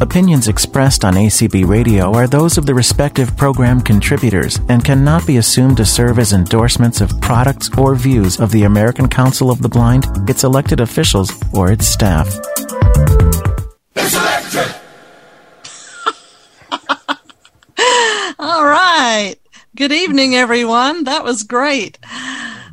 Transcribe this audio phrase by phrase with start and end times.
[0.00, 5.38] Opinions expressed on ACB Radio are those of the respective program contributors and cannot be
[5.38, 9.68] assumed to serve as endorsements of products or views of the American Council of the
[9.68, 12.28] Blind, its elected officials, or its staff.
[13.96, 14.76] It's electric!
[18.38, 19.34] All right.
[19.74, 21.04] Good evening, everyone.
[21.04, 21.98] That was great.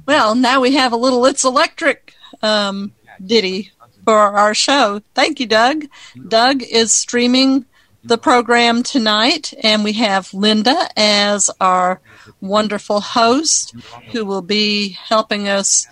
[0.05, 2.13] Well, now we have a little It's Electric
[2.43, 2.93] um,
[3.25, 3.71] ditty
[4.05, 5.01] for our show.
[5.13, 5.85] Thank you, Doug.
[6.27, 7.65] Doug is streaming
[8.03, 11.99] the program tonight, and we have Linda as our
[12.39, 13.75] wonderful host
[14.11, 15.87] who will be helping us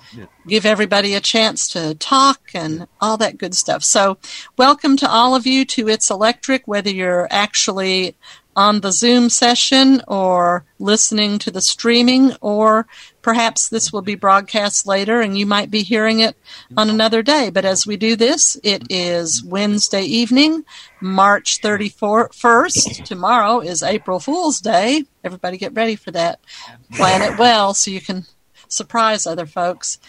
[0.47, 3.83] give everybody a chance to talk and all that good stuff.
[3.83, 4.19] So,
[4.57, 8.15] welcome to all of you to It's Electric, whether you're actually
[8.55, 12.87] on the Zoom session or listening to the streaming, or
[13.21, 16.35] perhaps this will be broadcast later and you might be hearing it
[16.77, 17.49] on another day.
[17.49, 20.65] But as we do this, it is Wednesday evening,
[21.01, 23.05] March 31st.
[23.05, 25.05] Tomorrow is April Fool's Day.
[25.23, 26.39] Everybody get ready for that.
[26.93, 28.25] Plan it well so you can
[28.67, 29.99] surprise other folks.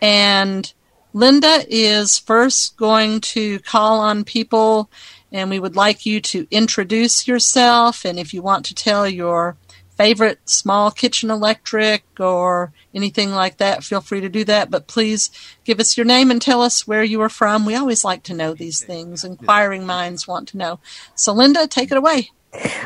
[0.00, 0.72] And
[1.14, 4.90] Linda is first going to call on people
[5.32, 8.04] and we would like you to introduce yourself.
[8.04, 9.56] And if you want to tell your
[9.96, 14.70] favorite small kitchen electric or anything like that, feel free to do that.
[14.70, 15.30] But please
[15.64, 17.64] give us your name and tell us where you are from.
[17.64, 19.24] We always like to know these things.
[19.24, 20.80] Inquiring minds want to know.
[21.14, 22.30] So, Linda, take it away.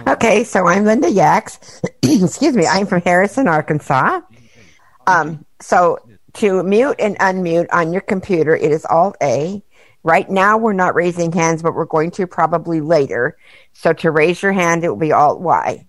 [0.07, 1.81] Okay, so I'm Linda Yax.
[2.03, 4.21] Excuse me, I'm from Harrison, Arkansas.
[5.09, 5.99] Um, so
[6.35, 9.63] to mute and unmute on your computer, it is Alt A.
[10.07, 13.37] Right now, we're not raising hands, but we're going to probably later.
[13.73, 15.85] So to raise your hand, it will be Alt Y.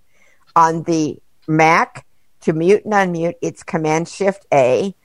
[0.56, 2.04] On the Mac,
[2.42, 4.96] to mute and unmute, it's Command Shift A.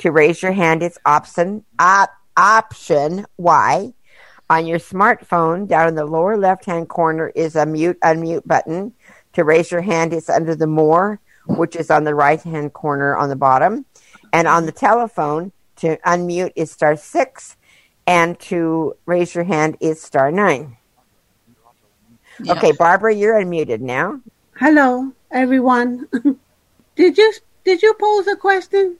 [0.00, 3.94] To raise your hand, it's Option op, Option Y.
[4.50, 8.92] On your smartphone, down in the lower left hand corner is a mute unmute button.
[9.32, 13.16] To raise your hand, it's under the More, which is on the right hand corner
[13.16, 13.86] on the bottom.
[14.30, 17.56] And on the telephone, to unmute is star six
[18.08, 20.78] and to raise your hand is star nine.
[22.40, 22.54] Yeah.
[22.54, 24.20] Okay, Barbara, you're unmuted now.
[24.58, 26.08] Hello, everyone.
[26.96, 27.32] did you
[27.64, 28.96] did you pose a question?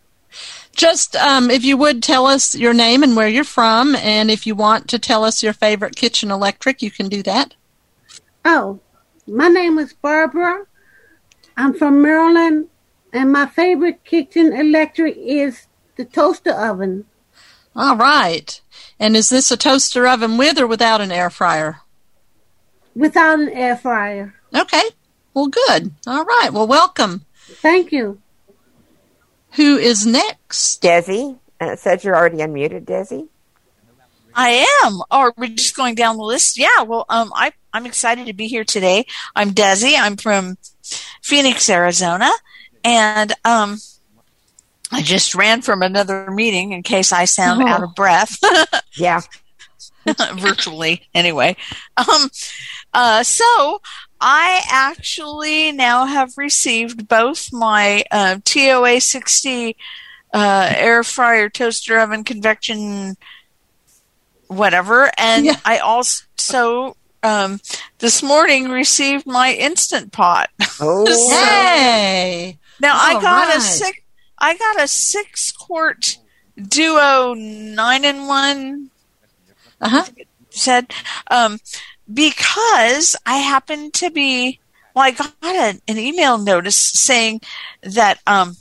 [0.72, 4.46] Just um, if you would tell us your name and where you're from, and if
[4.46, 7.54] you want to tell us your favorite kitchen electric, you can do that.
[8.44, 8.78] Oh,
[9.26, 10.66] my name is Barbara.
[11.56, 12.68] I'm from Maryland,
[13.14, 17.06] and my favorite kitchen electric is the toaster oven.
[17.74, 18.60] All right.
[19.00, 21.80] And is this a toaster oven with or without an air fryer?
[22.94, 24.34] Without an air fryer.
[24.54, 24.82] Okay.
[25.34, 25.92] Well, good.
[26.06, 26.50] All right.
[26.52, 27.24] Well, welcome.
[27.46, 28.20] Thank you.
[29.52, 30.82] Who is next?
[30.82, 33.28] Desi, and it says you're already unmuted, Desi.
[34.34, 35.00] I am.
[35.10, 36.58] Or we're just going down the list.
[36.58, 36.82] Yeah.
[36.82, 39.06] Well, um, I I'm excited to be here today.
[39.34, 39.94] I'm Desi.
[39.98, 40.58] I'm from
[41.22, 42.30] Phoenix, Arizona,
[42.84, 43.78] and um,
[44.90, 47.66] I just ran from another meeting in case I sound Oh.
[47.66, 48.38] out of breath.
[48.96, 49.20] Yeah.
[50.34, 51.54] virtually anyway.
[51.96, 52.30] Um,
[52.94, 53.80] uh, so
[54.20, 59.76] I actually now have received both my uh, TOA 60
[60.34, 63.16] uh, air fryer, toaster oven, convection,
[64.48, 65.56] whatever, and Yeah.
[65.64, 67.60] I also um,
[67.98, 70.50] this morning received my instant pot.
[70.80, 72.58] Oh, Hey.
[72.80, 73.98] Now I All got a six.
[74.38, 76.18] I got a six quart
[76.60, 78.90] duo nine in one
[79.80, 80.04] Uh huh.
[80.50, 80.92] said
[81.30, 81.58] um,
[82.12, 84.60] because I happened to be
[84.94, 87.40] well, I got a, an email notice saying
[87.82, 88.56] that um,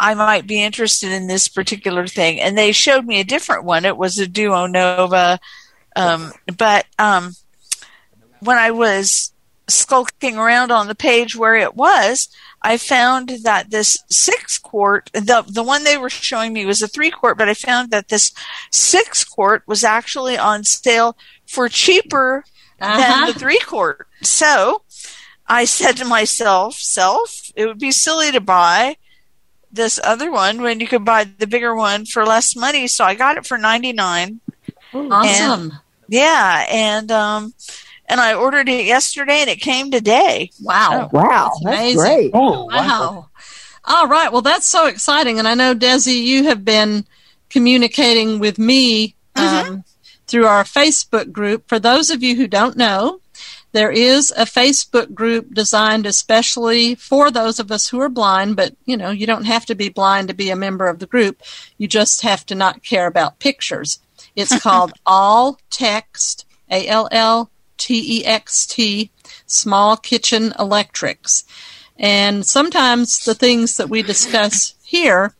[0.00, 3.84] I might be interested in this particular thing, and they showed me a different one.
[3.84, 5.38] It was a Duo Nova,
[5.94, 7.34] um, but um,
[8.40, 9.32] when I was
[9.68, 12.28] skulking around on the page where it was,
[12.60, 16.88] I found that this six quart, the the one they were showing me was a
[16.88, 18.32] three quart, but I found that this
[18.70, 21.16] six quart was actually on sale
[21.46, 22.44] for cheaper
[22.80, 22.96] Uh-huh.
[22.98, 24.06] than the three quart.
[24.22, 24.82] So
[25.46, 28.96] I said to myself, self, it would be silly to buy
[29.72, 32.86] this other one when you could buy the bigger one for less money.
[32.88, 34.40] So I got it for ninety nine.
[34.92, 35.72] Awesome.
[36.08, 37.52] Yeah, and um,
[38.08, 40.50] and I ordered it yesterday, and it came today.
[40.62, 41.10] Wow.
[41.12, 41.98] wow, that's amazing.
[41.98, 42.30] great.
[42.34, 43.28] Oh, Wow.
[43.84, 44.30] All right.
[44.30, 45.38] Well, that's so exciting.
[45.38, 47.06] And I know, Desi, you have been
[47.48, 49.82] communicating with me um,
[50.26, 51.66] through our Facebook group.
[51.68, 53.20] For those of you who don't know,
[53.72, 58.74] there is a Facebook group designed especially for those of us who are blind, but
[58.84, 61.42] you know, you don't have to be blind to be a member of the group.
[61.78, 64.00] You just have to not care about pictures.
[64.36, 69.10] It's called All Text, A L L T E X T,
[69.46, 71.44] Small Kitchen Electrics.
[71.96, 75.34] And sometimes the things that we discuss here,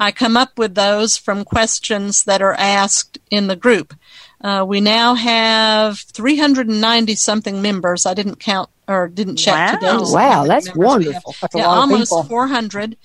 [0.00, 3.94] I come up with those from questions that are asked in the group.
[4.40, 8.06] Uh, we now have 390 something members.
[8.06, 9.78] I didn't count or didn't check Wow.
[9.78, 10.04] today.
[10.06, 11.34] to Wow, that's wonderful.
[11.40, 12.24] That's Yeah, almost people.
[12.24, 12.96] 400.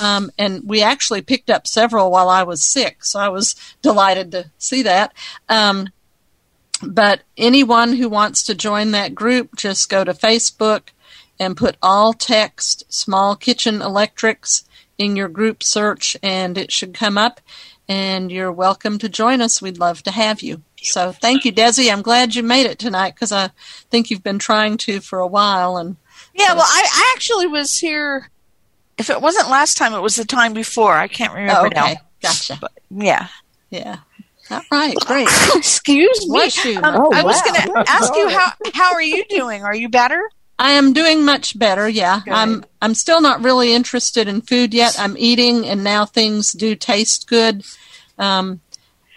[0.00, 4.32] Um, and we actually picked up several while I was sick, so I was delighted
[4.32, 5.12] to see that.
[5.48, 5.88] Um,
[6.82, 10.90] but anyone who wants to join that group, just go to Facebook
[11.40, 14.64] and put all text small kitchen electrics
[14.96, 17.40] in your group search, and it should come up.
[17.88, 19.62] And you're welcome to join us.
[19.62, 20.62] We'd love to have you.
[20.82, 21.90] So thank you, Desi.
[21.90, 23.50] I'm glad you made it tonight because I
[23.90, 25.78] think you've been trying to for a while.
[25.78, 25.96] And
[26.34, 28.30] Yeah, well, I, I actually was here.
[28.98, 30.92] If it wasn't last time, it was the time before.
[30.92, 32.00] I can't remember oh, okay, now.
[32.20, 32.60] gotcha.
[32.90, 33.28] Yeah.
[33.70, 33.98] Yeah.
[34.50, 35.28] All right, great.
[35.56, 36.38] Excuse me.
[36.38, 36.78] Bless you.
[36.82, 37.52] Um, Oh, I was wow.
[37.52, 39.62] going to ask you how how are you doing?
[39.64, 40.28] Are you better?
[40.58, 41.88] I am doing much better.
[41.88, 42.32] Yeah, Good.
[42.34, 42.64] I'm.
[42.82, 44.98] I'm still not really interested in food yet.
[44.98, 47.64] I'm eating, and now things do taste good.
[48.18, 48.60] Um,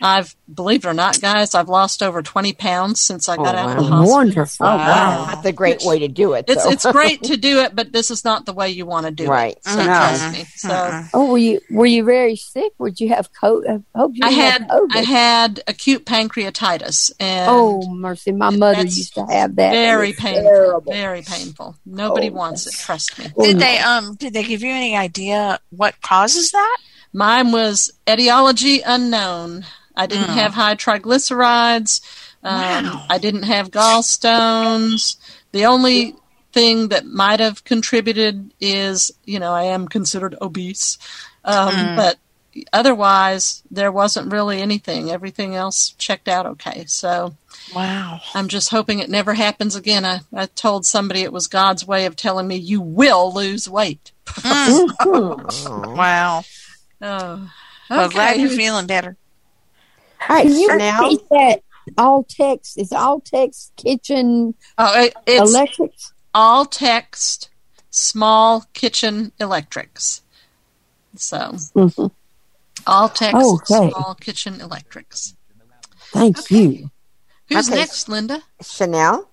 [0.02, 3.58] I've believe it or not, guys, I've lost over 20 pounds since I got Oh,
[3.58, 4.12] out of the hospital.
[4.12, 4.66] Wonderful.
[4.66, 4.78] Wow.
[4.78, 5.26] Wow.
[5.28, 6.46] That's a great way to do it.
[6.48, 9.12] It's it's great to do it, but this is not the way you want to
[9.12, 9.56] do Right.
[9.58, 9.64] it.
[9.66, 9.86] So No.
[9.86, 10.46] trust me.
[10.56, 11.10] So Mm-mm.
[11.14, 12.74] Oh, were you were you very sick?
[12.80, 13.84] Would you have COVID?
[13.96, 14.96] I hope you I had COVID.
[14.96, 19.72] I had acute pancreatitis, and oh mercy, my mother used to have that.
[19.72, 20.44] very painful.
[20.44, 20.94] Terrible.
[20.94, 21.76] Very painful.
[21.86, 22.74] Nobody Oh, wants it.
[22.74, 23.28] Trust me.
[23.38, 23.60] Oh, Did no.
[23.66, 26.78] they um did they give you any idea what causes that?
[27.14, 29.66] Mine was etiology unknown.
[30.02, 30.36] I didn't Mm.
[30.42, 32.02] have high triglycerides.
[32.44, 33.06] Um, Wow.
[33.10, 35.16] I didn't have gallstones.
[35.52, 36.16] The only
[36.54, 40.98] thing that might have contributed is, you know, I am considered obese.
[41.46, 41.96] Um, Mm.
[41.96, 42.18] But
[42.74, 45.10] otherwise, there wasn't really anything.
[45.12, 46.84] Everything else checked out okay.
[46.88, 47.36] So
[47.76, 48.20] Wow.
[48.34, 50.04] I'm just hoping it never happens again.
[50.04, 54.12] I, I told somebody it was God's way of telling me, you will lose weight.
[54.26, 54.90] Mm.
[55.02, 55.94] Oh.
[55.96, 56.44] Wow.
[57.02, 57.50] Oh.
[57.90, 59.18] Well, glad you're feeling better.
[60.30, 61.64] All right, you now repeat that?
[61.98, 66.14] All text is all text kitchen Oh, it, it's electrics.
[66.34, 67.50] all text,
[67.90, 70.22] small kitchen electrics.
[71.16, 71.38] So,
[71.76, 72.12] Mhm.
[72.88, 73.92] all text, Okay.
[73.92, 75.36] small kitchen electrics.
[76.12, 76.56] Thank Okay.
[76.56, 76.92] you.
[77.50, 77.80] Who's Okay.
[77.80, 78.44] next, Linda?
[78.62, 79.28] Chanel.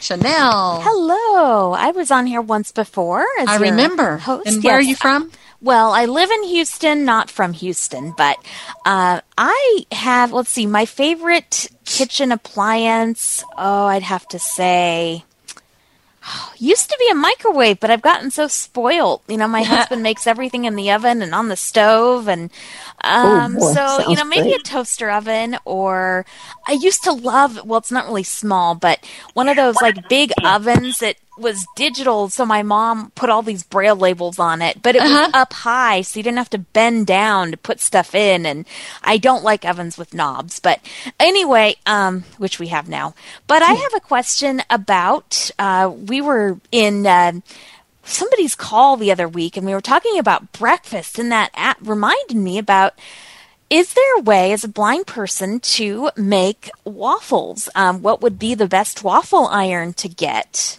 [0.00, 0.80] Chanel.
[0.82, 1.72] Hello.
[1.72, 3.26] I was on here once before.
[3.38, 4.18] As I remember.
[4.18, 4.46] Host.
[4.46, 5.30] And where are you from?
[5.62, 8.38] Well, I live in Houston, not from Houston, but
[8.86, 13.44] uh, I have, let's see, my favorite kitchen appliance.
[13.58, 15.24] Oh, I'd have to say.
[16.58, 19.20] Used to be a microwave, but I've gotten so spoiled.
[19.28, 22.50] You know, my husband makes everything in the oven and on the stove, and
[23.02, 24.60] um, boy, so you know, maybe great.
[24.60, 25.58] a toaster oven.
[25.66, 26.24] Or
[26.66, 27.66] I used to love.
[27.66, 29.04] Well, it's not really small, but
[29.34, 32.28] one of those like big ovens that was digital.
[32.28, 35.30] So my mom put all these braille labels on it, but it was Uh-huh.
[35.34, 38.46] up high, so you didn't have to bend down to put stuff in.
[38.46, 38.66] And
[39.02, 40.80] I don't like ovens with knobs, but
[41.18, 43.14] anyway, um, which we have now.
[43.46, 45.50] But I have a question about.
[45.58, 47.06] Uh, we were in.
[47.06, 47.32] Uh,
[48.02, 52.36] somebody's call the other week and we were talking about breakfast and that app reminded
[52.36, 52.94] me about
[53.68, 58.54] is there a way as a blind person to make waffles um, what would be
[58.54, 60.78] the best waffle iron to get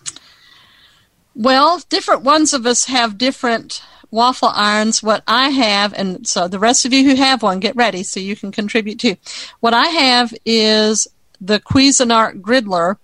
[1.34, 5.02] Well, different ones of us have different waffle irons.
[5.02, 8.20] What I have, and so the rest of you who have one, get ready so
[8.20, 9.16] you can contribute too.
[9.62, 11.08] What I have is
[11.40, 12.98] the Cuisinart Griddler,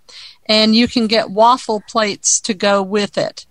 [0.46, 3.46] and you can get waffle plates to go with it.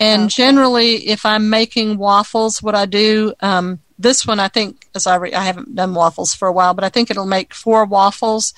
[0.00, 5.08] And generally, if I'm making waffles, what I do, um, this one I think, as
[5.08, 7.84] I, re- I haven't done waffles for a while, but I think it'll make four
[7.84, 8.54] waffles.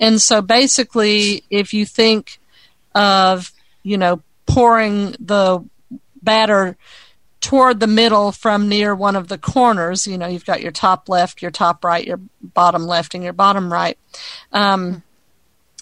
[0.00, 2.38] And so basically, if you think
[2.94, 5.64] of, you know, pouring the
[6.22, 6.76] batter
[7.40, 11.08] toward the middle from near one of the corners, you know, you've got your top
[11.08, 13.96] left, your top right, your bottom left, and your bottom right.
[14.52, 15.04] Um,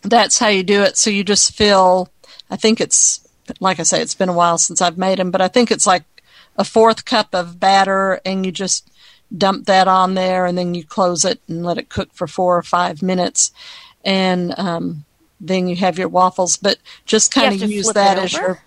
[0.02, 0.96] that's how you do it.
[0.96, 2.10] So you just fill,
[2.50, 3.26] I think it's,
[3.60, 5.86] like I say, it's been a while since I've made them, but I think it's
[5.86, 6.04] like
[6.58, 8.90] a fourth cup of batter and you just
[9.36, 12.58] dump that on there and then you close it and let it cook for four
[12.58, 13.52] or five minutes.
[14.04, 15.04] And, um,
[15.40, 18.62] then you have your waffles, but just kind of use that as your,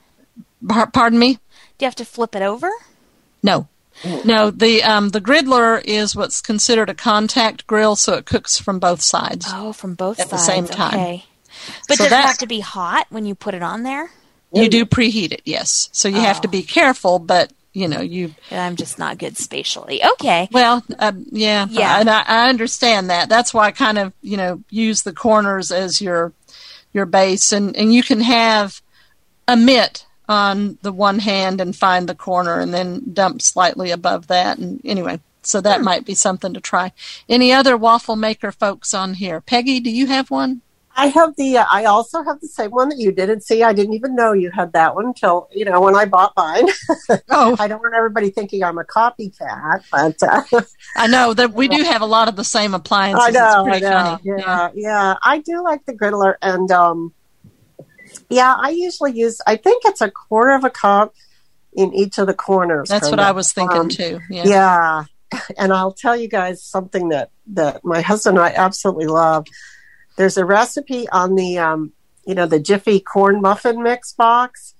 [0.93, 1.33] pardon me?
[1.77, 2.69] do you have to flip it over
[3.43, 3.67] No.
[4.23, 8.79] No, the um, the griddler is what's considered a contact grill, so it cooks from
[8.79, 9.45] both sides.
[9.49, 10.93] oh from both At the sides same time.
[10.99, 11.25] okay
[11.89, 14.09] but So does it have to be hot when you put it on there
[14.53, 15.89] You do preheat it, yes.
[15.91, 16.51] So you have to Oh.
[16.51, 21.67] be careful, but you know you i'm just not good spatially okay well, um, yeah,
[21.69, 21.99] Yeah.
[21.99, 23.27] and I, I understand that.
[23.29, 26.31] That's why I kind of you know use the corners as your
[26.93, 28.81] your base, and and you can have
[29.48, 34.27] a mitt on the one hand and find the corner, and then dump slightly above
[34.27, 34.58] that.
[34.58, 36.91] And anyway, so that might be something to try.
[37.27, 39.41] Any other waffle maker folks on here?
[39.41, 40.62] Peggy, do you have one?
[41.00, 41.58] I have the.
[41.60, 44.15] Uh, I also have the same one that you did, and see, I didn't even
[44.15, 46.68] know you had that one until you know when I bought mine.
[47.32, 50.62] Oh, I don't want everybody thinking I'm a copycat, but uh,
[50.96, 53.27] I know that we do have a lot of the same appliances.
[53.27, 53.89] I know, it's I know.
[53.89, 54.22] funny.
[54.24, 57.13] Yeah, yeah, I do like the griddler, and um,
[58.29, 59.41] yeah, I usually use.
[59.48, 61.13] I think it's a quarter of a cup
[61.74, 62.89] in each of the corners.
[62.89, 63.24] That's what kinda.
[63.24, 64.20] I was thinking Um, too.
[64.29, 64.44] Yeah.
[64.46, 65.03] yeah
[65.60, 69.46] and i'll tell you guys something that that my husband and i absolutely love
[70.19, 71.93] there's a recipe on the um
[72.27, 74.75] you know the jiffy corn muffin mix box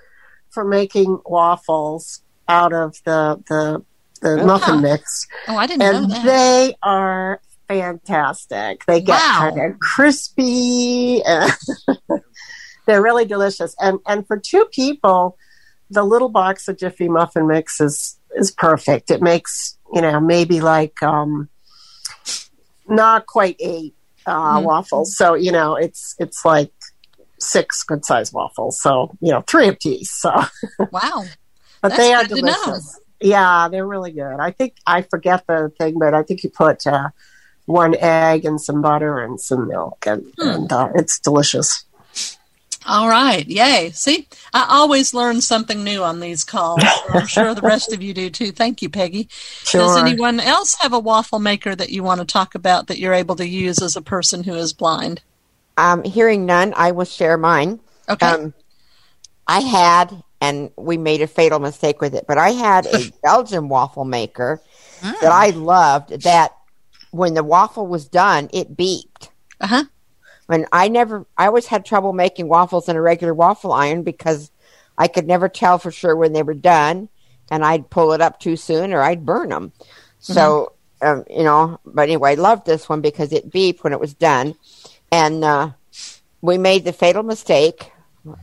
[0.52, 3.84] for making waffles out of the the
[4.22, 4.46] the Oh.
[4.46, 6.26] muffin mix Oh, I didn't know and that.
[6.26, 9.38] they are fantastic they get Wow.
[9.56, 11.52] kind of crispy and
[12.86, 15.38] they're really delicious and and for two people
[15.90, 20.60] the little box of jiffy muffin mix is is perfect it makes you know maybe
[20.60, 21.48] like um
[22.88, 23.96] not quite eight
[24.26, 24.64] uh Mhm.
[24.64, 26.72] waffles so you know it's it's like
[27.40, 30.30] six good sized waffles so you know three apiece so
[30.92, 31.24] wow.
[31.82, 32.54] but That's they are good to know.
[32.66, 33.00] delicious.
[33.22, 34.38] Yeah, they're really good.
[34.40, 37.10] I think I forget the thing, but I think you put uh,
[37.66, 40.48] one egg and some butter and some milk, and, Hmm.
[40.50, 41.84] and uh, it's delicious.
[42.86, 43.46] All right.
[43.48, 43.92] Yay.
[43.92, 46.82] See, I always learn something new on these calls.
[47.10, 48.52] I'm sure the rest of you do too.
[48.52, 49.28] Thank you, Peggy.
[49.32, 49.82] Sure.
[49.82, 53.14] Does anyone else have a waffle maker that you want to talk about that you're
[53.14, 55.22] able to use as a person who is blind?
[55.78, 57.80] Um, hearing none, I will share mine.
[58.08, 58.26] Okay.
[58.26, 58.54] Um,
[59.48, 63.70] I had, and we made a fatal mistake with it, but I had a Belgian
[63.70, 64.62] waffle maker
[65.02, 66.24] that I loved.
[66.24, 66.56] That
[67.12, 69.30] when the waffle was done, it beeped.
[69.62, 69.84] Uh huh.
[70.50, 74.50] When I never, I always had trouble making waffles in a regular waffle iron because
[74.98, 77.08] I could never tell for sure when they were done,
[77.52, 79.74] and I'd pull it up too soon or I'd burn them.
[80.18, 84.00] So, um, you know, but anyway, I loved this one because it beeped when it
[84.00, 84.56] was done,
[85.12, 85.70] and uh,
[86.42, 87.92] we made the fatal mistake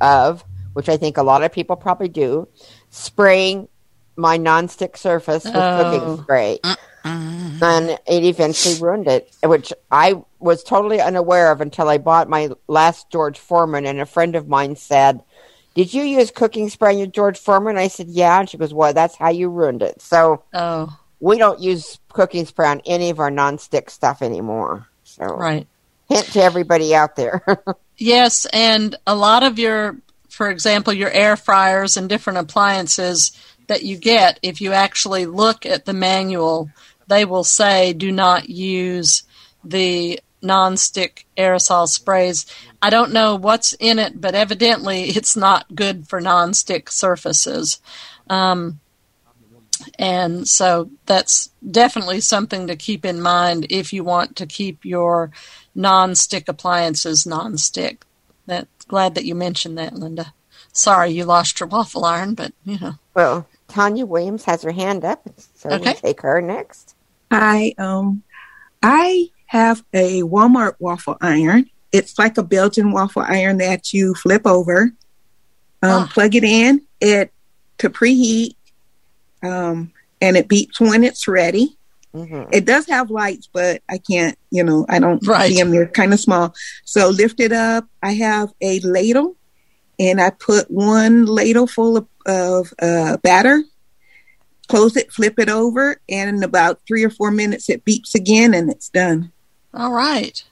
[0.00, 0.44] of,
[0.75, 2.46] which I think a lot of people probably do,
[2.90, 3.66] spraying
[4.14, 5.82] my nonstick surface with Oh.
[5.82, 6.60] cooking spray.
[7.62, 12.50] And it eventually ruined it, which I was totally unaware of until I bought my
[12.68, 13.86] last George Foreman.
[13.86, 15.22] And a friend of mine said,
[15.75, 17.76] Did you use cooking spray in your George Foreman?
[17.76, 18.40] I said, Yeah.
[18.40, 20.00] And she goes, Well, that's how you ruined it.
[20.00, 24.86] So Oh, we don't use cooking spray on any of our nonstick stuff anymore.
[25.04, 25.66] So, right.
[26.08, 27.42] hint to everybody out there.
[27.98, 29.96] Yes, and a lot of your,
[30.28, 33.32] for example, your air fryers and different appliances
[33.68, 36.70] that you get, if you actually look at the manual,
[37.06, 39.22] they will say do not use
[39.64, 42.46] the nonstick aerosol sprays.
[42.82, 47.80] I don't know what's in it, but evidently it's not good for nonstick surfaces.
[48.28, 48.80] Um,
[49.98, 55.30] and so that's definitely something to keep in mind if you want to keep your
[55.75, 58.04] non-stick appliances non-stick.
[58.46, 60.32] That glad that you mentioned that, Linda.
[60.72, 62.94] Sorry you lost your waffle iron, but you know.
[63.14, 65.84] well, Tanya Williams has her hand up, so Okay.
[65.84, 66.94] we'll take her next.
[67.30, 68.23] I um
[68.83, 71.66] I have a Walmart waffle iron.
[71.92, 74.92] It's like a Belgian waffle iron that you flip over,
[75.83, 76.11] um, Ah.
[76.12, 77.33] plug it in, it
[77.78, 78.54] to preheat,
[79.42, 81.76] um, and it beeps when it's ready.
[82.12, 85.49] hmm It does have lights, but I can't, you know, I don't Right.
[85.50, 85.71] see them.
[85.71, 86.54] They're kind of small.
[86.85, 87.87] So lift it up.
[88.02, 89.37] I have a ladle,
[89.99, 93.62] and I put one ladle full of, of uh, batter.
[94.68, 98.52] Close it, flip it over, and in about three or four minutes, it beeps again,
[98.54, 99.32] and it's done.
[99.73, 100.42] All right.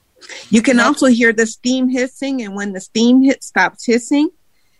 [0.51, 0.87] You can Yeah.
[0.87, 4.31] also hear the steam hissing, and when the steam hit stops hissing,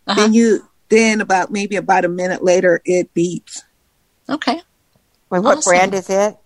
[0.07, 0.21] Uh-huh.
[0.21, 3.63] then you then about maybe about a minute later, it beeps.
[4.29, 4.61] Okay.
[5.31, 5.71] Well, what Awesome.
[5.71, 6.37] brand is it?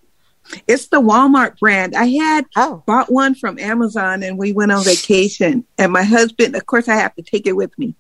[0.66, 1.94] It's the Walmart brand.
[1.94, 5.64] I had Oh, bought one from Amazon and we went on vacation.
[5.76, 7.94] And my husband, of course, I have to take it with me.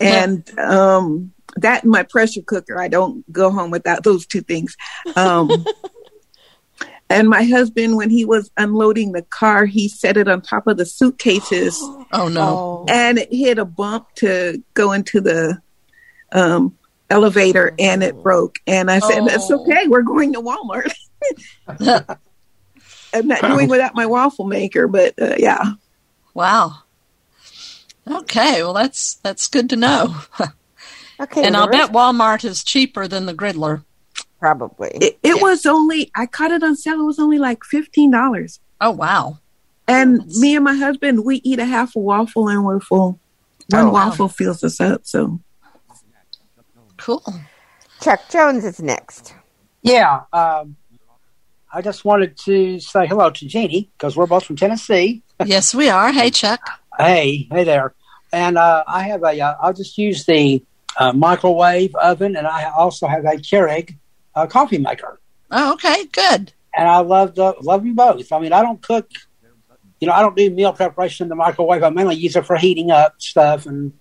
[0.00, 0.22] Yeah.
[0.24, 4.76] And um, that and my pressure cooker, I don't go home without those two things.
[5.16, 5.50] Um,
[7.10, 10.76] and my husband, when he was unloading the car, he set it on top of
[10.78, 11.78] the suitcases
[12.12, 12.84] Oh no.
[12.88, 15.60] and it hit a bump to go into the
[16.32, 16.76] um,
[17.10, 18.58] elevator and it broke.
[18.66, 19.60] And I said, That's Oh.
[19.62, 19.86] okay.
[19.88, 20.90] We're going to Walmart.
[23.14, 25.72] I'm not doing without my waffle maker, but uh, yeah.
[26.34, 26.76] Wow.
[28.10, 30.14] Okay, well that's that's good to know.
[31.22, 31.44] Okay.
[31.44, 33.84] and I'll bet Walmart is cheaper than the Griddler.
[34.38, 34.88] probably.
[34.94, 35.42] It, it Yeah.
[35.42, 37.00] was only, I caught it on sale.
[37.00, 38.58] It was only like $15.
[38.80, 39.38] Oh wow.
[39.88, 43.18] And me and my husband, we eat a half a waffle and we're full.
[43.70, 43.92] One Oh, wow.
[44.08, 45.02] waffle fills us up.
[45.04, 45.40] So
[46.96, 47.22] Cool.
[48.00, 49.34] Chuck Jones is next.
[49.82, 50.76] Yeah, um,
[51.72, 55.22] I just wanted to say hello to Jeannie because we're both from Tennessee.
[55.44, 56.12] Yes, we are.
[56.12, 56.60] Hey, Chuck.
[56.96, 57.94] Hey, hey there.
[58.32, 60.62] And uh, I have a, uh, I'll just use the
[61.02, 63.96] uh, microwave oven, and I also have a Keurig
[64.36, 65.12] uh, coffee maker.
[65.50, 66.52] Oh, okay, good.
[66.78, 68.32] And I love the, love them both.
[68.32, 69.08] I mean, I don't cook,
[70.00, 71.82] you know, I don't do meal preparation in the microwave.
[71.82, 73.92] I mainly use it for heating up stuff, and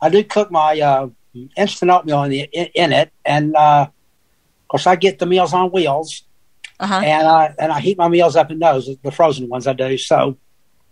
[0.00, 1.08] I do cook my uh,
[1.56, 3.08] instant oatmeal in, the, in, in it.
[3.24, 6.22] And uh, of course, I get the meals on wheels,
[6.78, 7.00] Uh-huh.
[7.12, 9.96] and I and I heat my meals up in those, the frozen ones I do.
[9.98, 10.36] So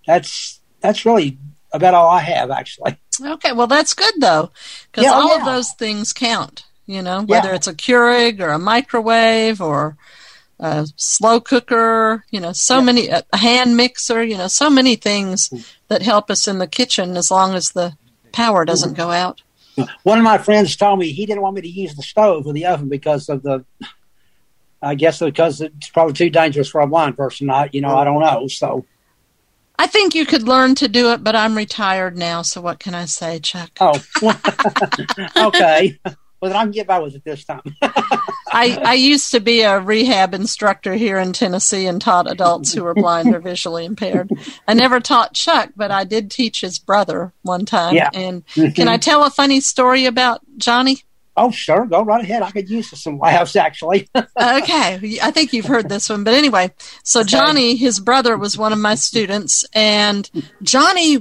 [0.07, 1.39] that's that's really
[1.75, 2.97] about all I have, actually.
[3.21, 4.51] Okay, well that's good though,
[4.91, 6.65] because Yeah, oh, all of those things count.
[6.87, 7.25] You know, Yeah.
[7.27, 9.97] whether it's a Keurig or a microwave or
[10.59, 12.25] a slow cooker.
[12.31, 14.23] You know, so many a hand mixer.
[14.23, 15.65] You know, so many things Mm.
[15.89, 17.97] that help us in the kitchen as long as the
[18.33, 18.97] power doesn't mm.
[18.97, 19.43] go out.
[19.77, 19.89] Mm.
[20.03, 22.53] One of my friends told me he didn't want me to use the stove or
[22.53, 23.65] the oven because of the.
[24.83, 27.49] I guess because it's probably too dangerous for a blind person.
[27.49, 28.05] I, you know, I mm.
[28.05, 28.49] don't know.
[28.49, 28.85] So,
[29.79, 32.95] I think you could learn to do it, but I'm retired now, so what can
[32.95, 33.71] I say, Chuck?
[33.81, 34.01] oh,
[35.37, 35.99] okay.
[36.41, 37.63] Well, then I can get by with it this time.
[37.83, 42.85] I, I used to be a rehab instructor here in Tennessee and taught adults who
[42.85, 44.31] were blind or visually impaired.
[44.69, 47.97] I never taught Chuck, but I did teach his brother one time.
[47.97, 48.11] Yeah.
[48.15, 48.77] And Mhm.
[48.77, 51.03] can I tell a funny story about Johnny?
[51.37, 51.85] Oh, sure.
[51.87, 52.43] Go right ahead.
[52.43, 54.09] I could use some laughs, actually.
[54.15, 56.73] okay, I think you've heard this one, but anyway,
[57.03, 60.31] so Johnny, his brother, was one of my students, and
[60.63, 61.19] Johnny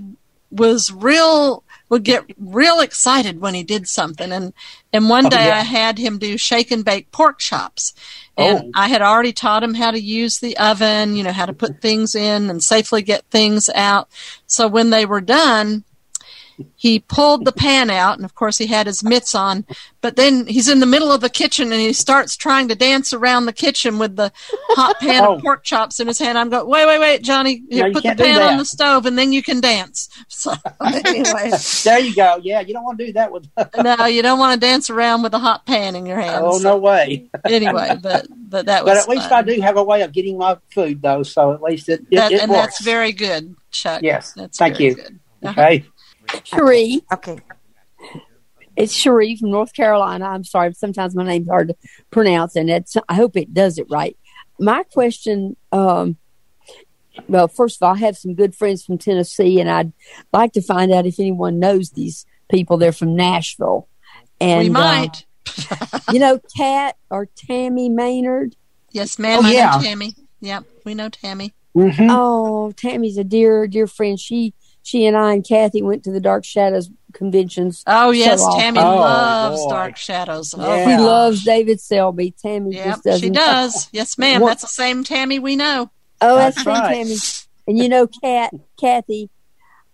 [0.52, 4.54] was real would get real excited when he did something, and
[4.92, 5.58] and one Oh, day yeah.
[5.58, 7.94] I had him do shake and bake pork chops,
[8.38, 8.72] and Oh.
[8.76, 11.82] I had already taught him how to use the oven, you know, how to put
[11.82, 14.10] things in and safely get things out.
[14.48, 15.84] So when they were done,
[16.76, 19.66] he pulled the pan out and of course he had his mitts on
[20.02, 23.12] but then he's in the middle of the kitchen and he starts trying to dance
[23.14, 24.32] around the kitchen with the
[24.70, 25.36] hot pan Oh.
[25.36, 28.04] of pork chops in his hand i'm going wait wait wait johnny No, you put
[28.04, 31.52] the pan on the stove and then you can dance so anyway
[31.84, 32.40] there you go.
[32.42, 33.48] Yeah, you don't want to do that with.
[33.84, 36.58] no you don't want to dance around with a hot pan in your hand oh
[36.60, 37.30] no way.
[37.46, 39.50] anyway but but that was But at least fun.
[39.50, 41.24] I do have a way of getting my food, though.
[41.24, 42.62] So at least it, it, that, it and works.
[42.78, 44.34] that's very good chuck Yes.
[44.34, 44.96] that's Thank very you.
[44.96, 45.20] good.
[45.44, 45.78] Okay.
[45.80, 45.90] Uh-huh.
[46.44, 47.02] Cherie.
[47.14, 47.40] Okay.
[48.76, 50.26] It's Cherie from North Carolina.
[50.26, 51.76] I'm sorry, sometimes my name's hard to
[52.10, 54.18] pronounce, and it's I hope it does it right.
[54.60, 56.18] My question, um,
[57.28, 59.94] well, first of all, I have some good friends from Tennessee, and I'd
[60.32, 62.78] like to find out if anyone knows these people.
[62.78, 63.88] They're from Nashville,
[64.42, 65.26] and we uh, might
[66.12, 68.56] you know, Kat or Tammy Maynard.
[68.92, 69.76] yes ma'am Oh, I yeah.
[69.78, 72.08] know tammy yep we know tammy Mm-hmm.
[72.12, 74.20] Oh, Tammy's a dear, dear friend.
[74.20, 77.84] She, she and I and Kathy went to the Dark Shadows conventions.
[77.88, 78.60] Oh yes, often.
[78.60, 80.54] Tammy loves Dark Shadows.
[80.58, 82.32] Oh, She loves David Selby.
[82.32, 83.22] Tammy Yep, just doesn't.
[83.28, 83.90] she does.
[83.94, 84.42] Yes, ma'am.
[84.42, 85.90] What- That's the same Tammy we know.
[86.22, 86.80] Oh, that's, That's right.
[86.82, 86.96] right.
[86.96, 87.16] Tammy.
[87.68, 89.30] And you know, Kat, Kathy,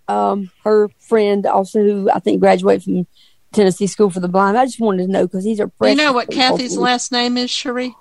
[0.08, 3.08] um, her friend also who I think graduated from
[3.54, 4.58] Tennessee School for the Blind.
[4.58, 6.58] I just wanted to know because these are Do you know what people.
[6.58, 7.96] Kathy's last name is, Cherie?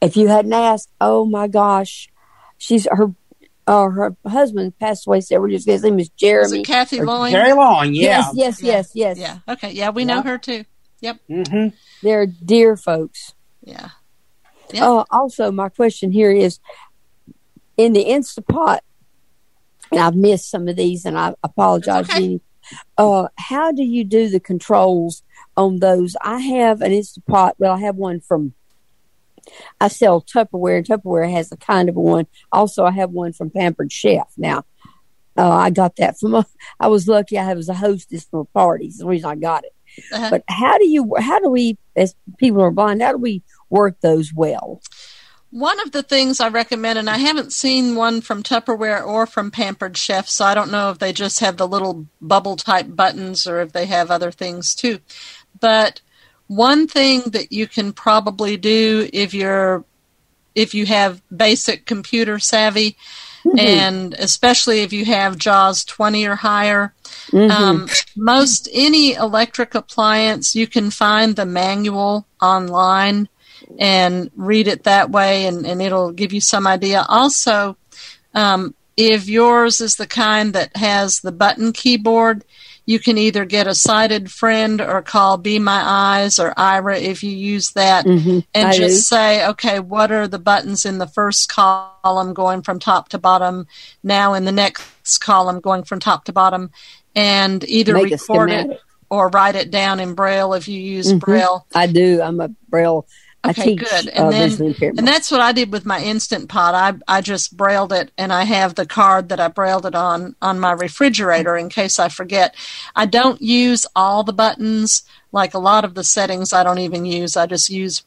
[0.00, 2.08] If you hadn't asked, oh my gosh,
[2.58, 3.12] she's her.
[3.66, 5.72] Uh, her husband passed away several years ago.
[5.72, 6.44] His name is Jeremy.
[6.44, 7.32] Is it Kathy Loin?
[7.32, 8.30] Jerry Long, yeah.
[8.32, 9.18] Yes, yes, yes, yes.
[9.18, 9.38] Yeah.
[9.48, 9.72] Okay.
[9.72, 10.64] Yeah, we know her too.
[11.00, 11.20] Yep.
[11.30, 11.76] Mm-hmm.
[12.02, 13.34] They're dear folks.
[13.62, 13.90] Yeah.
[14.78, 16.58] Uh, also, my question here is
[17.76, 18.80] in the Instapot,
[19.90, 22.08] and I've missed some of these, and I apologize.
[22.08, 22.40] Jeannie.
[22.96, 25.22] Uh, how do you do the controls
[25.56, 26.16] on those?
[26.22, 27.52] I have an Instapot.
[27.58, 28.54] Well, I have one from.
[29.80, 32.26] I sell Tupperware, and Tupperware has a kind of one.
[32.52, 34.32] Also, I have one from Pampered Chef.
[34.36, 34.64] Now,
[35.36, 36.46] uh, I got that from a.
[36.78, 37.38] I was lucky.
[37.38, 38.86] I was a hostess for a party.
[38.86, 39.72] That's the reason I got it.
[40.12, 40.30] Uh-huh.
[40.30, 41.14] But how do you?
[41.18, 44.80] How do we, as people are blind, how do we work those well?
[45.50, 49.52] One of the things I recommend, and I haven't seen one from Tupperware or from
[49.52, 53.46] Pampered Chef, so I don't know if they just have the little bubble type buttons
[53.46, 54.98] or if they have other things too.
[55.60, 56.00] But
[56.46, 59.84] one thing that you can probably do if you're
[60.54, 62.96] if you have basic computer savvy
[63.44, 63.58] Mhm.
[63.58, 66.94] and especially if you have jaws 20 or higher
[67.30, 67.50] Mhm.
[67.50, 73.28] um, most any electric appliance you can find the manual online
[73.78, 77.76] and read it that way and, and it'll give you some idea also
[78.34, 82.44] um, if yours is the kind that has the button keyboard
[82.86, 87.22] you can either get a sighted friend or call Be My Eyes or Aira if
[87.22, 89.16] you use that Mhm, and I just do.
[89.16, 93.66] say, okay, what are the buttons in the first column going from top to bottom?
[94.02, 96.70] Now in the next column going from top to bottom,
[97.16, 101.20] and either Make record it or write it down in Braille if you use Mhm.
[101.20, 101.66] Braille.
[101.74, 102.20] I do.
[102.20, 103.06] I'm a braille.
[103.50, 104.08] Okay, teach good.
[104.08, 106.74] uh, And then, and that's what I did with my Instant Pot.
[106.74, 110.34] I I just brailled it, and I have the card that I brailled it on
[110.40, 112.54] on my refrigerator in case I forget.
[112.96, 115.02] I don't use all the buttons.
[115.32, 117.36] Like a lot of the settings, I don't even use.
[117.36, 118.04] I just use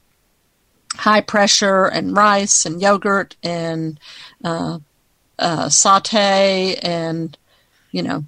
[0.95, 3.99] high pressure and rice and yogurt and
[4.43, 4.79] uh,
[5.37, 7.37] uh, saute and
[7.91, 8.25] you know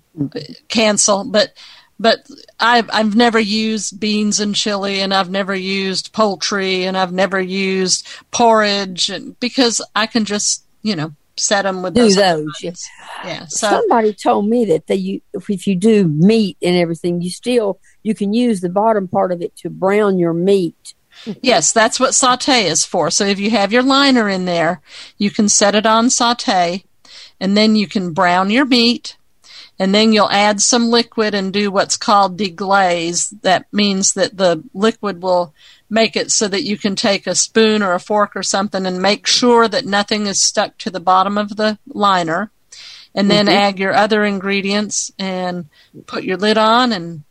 [0.67, 1.23] cancel.
[1.23, 1.53] But
[1.99, 2.27] but
[2.59, 7.39] I've I've never used beans and chili, and I've never used poultry, and I've never
[7.39, 12.15] used porridge, and because I can just you know set them with do those.
[12.15, 12.53] those.
[12.61, 12.89] yes.
[13.23, 13.45] Yeah.
[13.47, 17.79] So Somebody told me that they you if you do meat and everything, you still
[18.03, 20.93] you can use the bottom part of it to brown your meat.
[21.41, 23.11] Yes, that's what saute is for.
[23.11, 24.81] So if you have your liner in there,
[25.17, 26.85] you can set it on saute,
[27.41, 29.17] and then you can brown your meat,
[29.79, 33.33] and then you'll add some liquid and do what's called deglaze.
[33.41, 35.53] That means that the liquid will
[35.89, 39.01] make it so that you can take a spoon or a fork or something and
[39.01, 42.51] make sure that nothing is stuck to the bottom of the liner.
[43.15, 43.53] And then Mhm.
[43.53, 45.65] add your other ingredients and
[46.05, 47.23] put your lid on and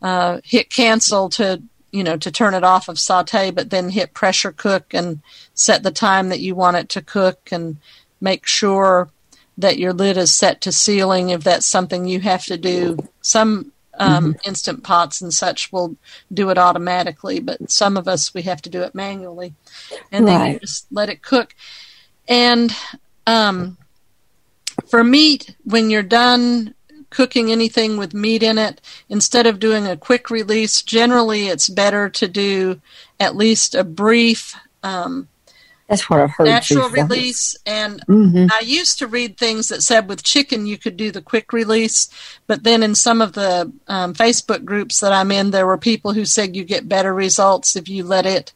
[0.00, 4.12] uh, hit cancel to you know to turn it off of saute but then hit
[4.12, 5.20] pressure cook and
[5.54, 7.78] set the time that you want it to cook and
[8.20, 9.08] make sure
[9.58, 12.98] that your lid is set to sealing if that's something you have to do.
[13.20, 15.96] Some um, instant pots and such will
[16.32, 19.54] do it automatically but some of us we have to do it manually.
[20.12, 21.54] And then you just let it cook.
[22.28, 22.74] And
[23.26, 23.78] um,
[24.86, 26.74] for meat, when you're done
[27.10, 32.08] cooking anything with meat in it, instead of doing a quick release, generally it's better
[32.10, 32.80] to do
[33.18, 35.28] at least a brief um,
[35.88, 36.46] That's what I've heard.
[36.46, 37.54] natural release.
[37.64, 38.50] And Mhm.
[38.50, 42.08] I used to read things that said with chicken you could do the quick release,
[42.48, 46.12] but then in some of the um, Facebook groups that I'm in, there were people
[46.12, 48.52] who said you get better results if you let it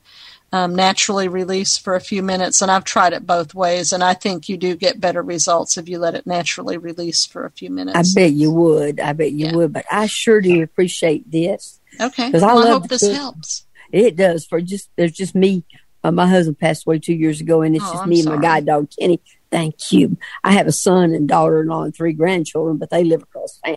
[0.53, 2.61] um, naturally release for a few minutes.
[2.61, 5.89] And I've tried it both ways, and I think you do get better results if
[5.89, 7.97] you let it naturally release for a few minutes.
[7.97, 8.99] I bet you would.
[8.99, 9.55] I bet you Yeah.
[9.55, 9.73] would.
[9.73, 11.79] But I sure do appreciate this.
[12.01, 12.33] Okay.
[12.33, 13.67] 'Cause I Well, I hope this helps.
[13.93, 15.65] It does for just there's just me.
[16.03, 18.29] Uh, my husband passed away two years ago, and it's Oh, just I'm me and
[18.29, 19.21] my guide dog Kenny.
[19.51, 20.17] Thank you.
[20.45, 23.77] I have a son and daughter-in-law and three grandchildren, but they live across town.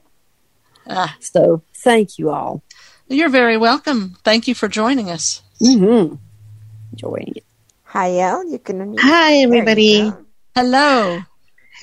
[0.88, 2.62] Ah, So thank you all.
[3.08, 4.16] you're very welcome.
[4.24, 5.42] Thank you for joining us.
[5.62, 6.16] Mm-hmm.
[6.94, 7.44] Enjoying it.
[7.86, 8.50] Hi, El.
[8.50, 9.00] You can unmute.
[9.00, 10.12] Hi, There you everybody.
[10.56, 11.22] Hello.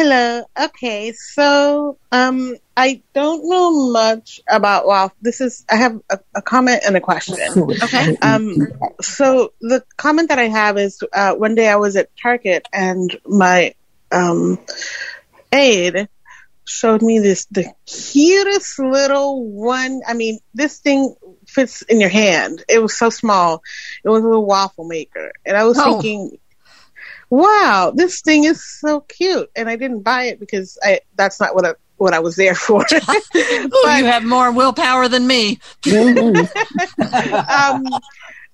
[0.03, 0.45] Hello.
[0.59, 5.15] Okay, so um, I don't know much about waffle.
[5.21, 7.37] This is I have a, a comment and a question.
[7.83, 8.17] Okay.
[8.23, 8.57] Um,
[9.03, 13.15] so the comment that I have is uh, one day I was at Target and
[13.27, 13.75] my
[14.11, 14.59] um,
[15.53, 16.09] aide
[16.65, 20.01] showed me this the cutest little one.
[20.09, 21.15] I mean, this thing
[21.47, 22.65] fits in your hand.
[22.71, 23.61] It was so small.
[24.03, 26.01] It was a little waffle maker, and I was Oh.
[26.01, 26.39] thinking,
[27.31, 29.51] wow, this thing is so cute.
[29.57, 32.55] And I didn't buy it because I that's not what I what I was there
[32.55, 32.85] for.
[32.93, 35.59] Ooh, you have more willpower than me.
[35.87, 37.85] um,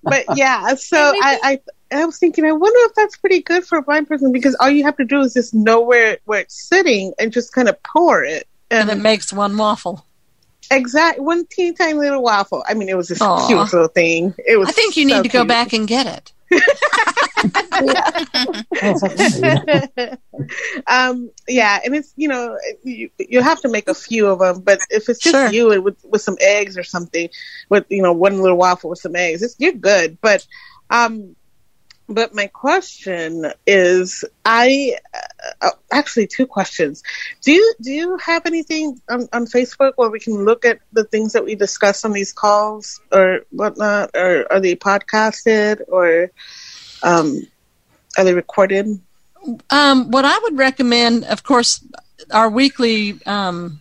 [0.02, 1.60] but yeah, so I, I
[1.92, 4.70] I was thinking, I wonder if that's pretty good for a blind person because all
[4.70, 7.80] you have to do is just know where where it's sitting and just kind of
[7.82, 8.46] pour it.
[8.70, 10.04] And it makes one waffle.
[10.68, 12.64] Exact one teeny tiny little waffle.
[12.66, 13.46] I mean, it was this Aw.
[13.46, 14.34] cute little thing.
[14.44, 14.68] It was.
[14.68, 16.32] I think you need so to go back and get it.
[20.86, 24.62] um, yeah, and it's you know you, you have to make a few of them,
[24.62, 25.50] but if it's just Sure.
[25.50, 27.28] you and with with some eggs or something,
[27.68, 30.18] with you know one little waffle with some eggs, it's, you're good.
[30.20, 30.46] But
[30.90, 31.36] um,
[32.08, 34.96] but my question is, I
[35.60, 37.02] uh, actually two questions.
[37.42, 41.04] Do you do you have anything on, on Facebook where we can look at the
[41.04, 46.30] things that we discuss on these calls or whatnot, or are they podcasted or
[47.06, 47.46] um,
[48.18, 49.00] are they recorded?
[49.70, 51.82] Um, what I would recommend, of course,
[52.32, 53.80] our weekly, um,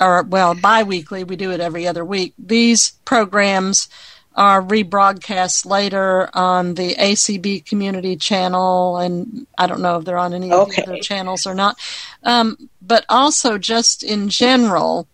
[0.00, 2.34] or well, bi-weekly, we do it every other week.
[2.38, 3.88] These programs
[4.34, 10.34] are rebroadcast later on the ACB community channel, and I don't know if they're on
[10.34, 11.76] any of the other channels or not.
[12.22, 15.08] Um, but also, just in general,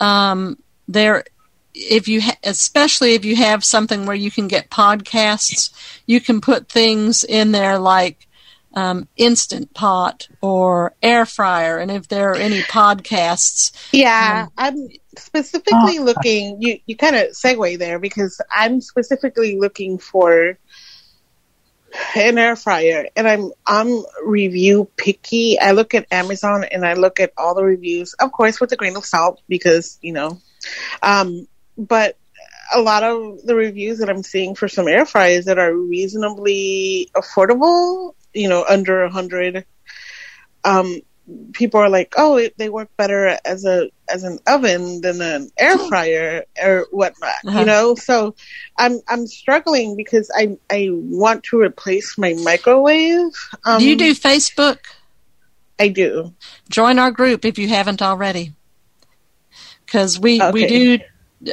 [0.00, 1.24] um, there
[1.74, 5.72] if you ha- especially if you have something where you can get podcasts
[6.06, 8.26] you can put things in there like
[8.74, 15.98] um, instant pot or air fryer and if there are any podcasts Yeah, I'm specifically
[15.98, 16.60] looking.
[16.60, 20.58] You you kind of segue there because I'm specifically looking for
[22.16, 25.58] an air fryer, and I'm I'm review picky.
[25.58, 28.76] I look at Amazon and I look at all the reviews, of course, with a
[28.76, 30.40] grain of salt because you know,
[31.02, 32.16] um, but
[32.74, 37.10] a lot of the reviews that I'm seeing for some air fryers that are reasonably
[37.14, 39.64] affordable, you know, under a hundred,
[40.64, 41.00] um,
[41.52, 45.50] people are like, oh, it, they work better as a as an oven than an
[45.58, 47.60] air fryer or whatnot, Uh-huh.
[47.60, 47.94] you know.
[47.94, 48.34] So
[48.78, 53.32] I'm I'm struggling because I I want to replace my microwave.
[53.64, 54.78] Um, do you do Facebook?
[55.78, 56.32] I do.
[56.70, 58.52] Join our group if you haven't already.
[59.84, 60.98] Because we, we do,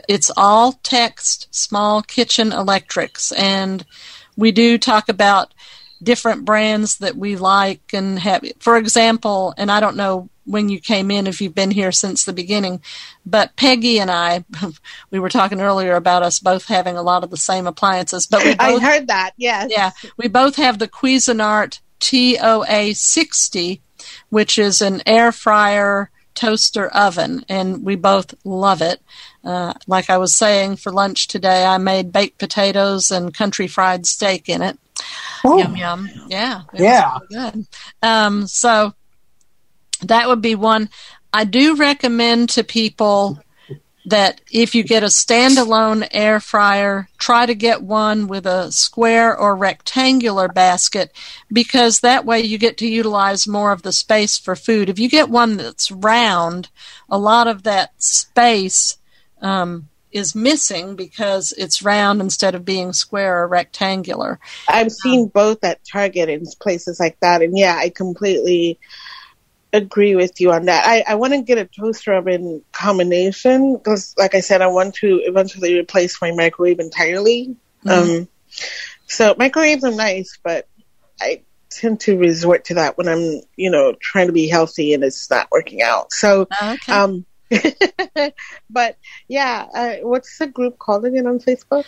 [0.08, 3.32] it's all text, small kitchen electrics.
[3.32, 3.86] And
[4.36, 5.54] we do talk about
[6.02, 8.44] different brands that we like and have.
[8.60, 12.26] For example, and I don't know when you came in, if you've been here since
[12.26, 12.82] the beginning,
[13.24, 14.46] but Peggy and I,
[15.12, 18.44] we were talking earlier about us both having a lot of the same appliances, but
[18.44, 19.32] we I both heard that.
[19.38, 19.70] Yes.
[19.70, 23.82] yeah, we both have the Cuisinart TOA 60,
[24.30, 29.02] which is an air fryer toaster oven, and we both love it.
[29.44, 34.06] Uh, like I was saying, for lunch today, I made baked potatoes and country fried
[34.06, 34.80] steak in it.
[35.44, 36.10] Yum yum.
[36.28, 36.62] Yeah.
[36.74, 37.18] Yeah.
[37.30, 37.68] really good.
[38.02, 38.94] Um, so
[40.04, 40.90] that would be one.
[41.34, 43.40] I do recommend to people
[44.10, 49.38] that if you get a standalone air fryer, try to get one with a square
[49.38, 51.12] or rectangular basket
[51.52, 54.90] because that way you get to utilize more of the space for food.
[54.90, 56.70] If you get one that's round,
[57.10, 58.98] a lot of that space
[59.42, 64.40] um, is missing because it's round instead of being square or rectangular.
[64.68, 68.80] I've seen both at Target and places like that, and yeah, I completely
[69.72, 70.86] agree with you on that.
[70.86, 74.96] I, I want to get a toaster oven combination because, like I said, I want
[74.96, 77.56] to eventually replace my microwave entirely.
[77.86, 78.22] Mhm.
[78.22, 78.28] Um,
[79.08, 80.68] so microwaves are nice, but
[81.22, 85.04] I tend to resort to that when I'm, you know, trying to be healthy and
[85.04, 86.12] it's not working out.
[86.12, 86.94] So, Okay.
[86.94, 87.26] um,
[88.70, 91.86] but yeah, uh, what's the group called again on Facebook?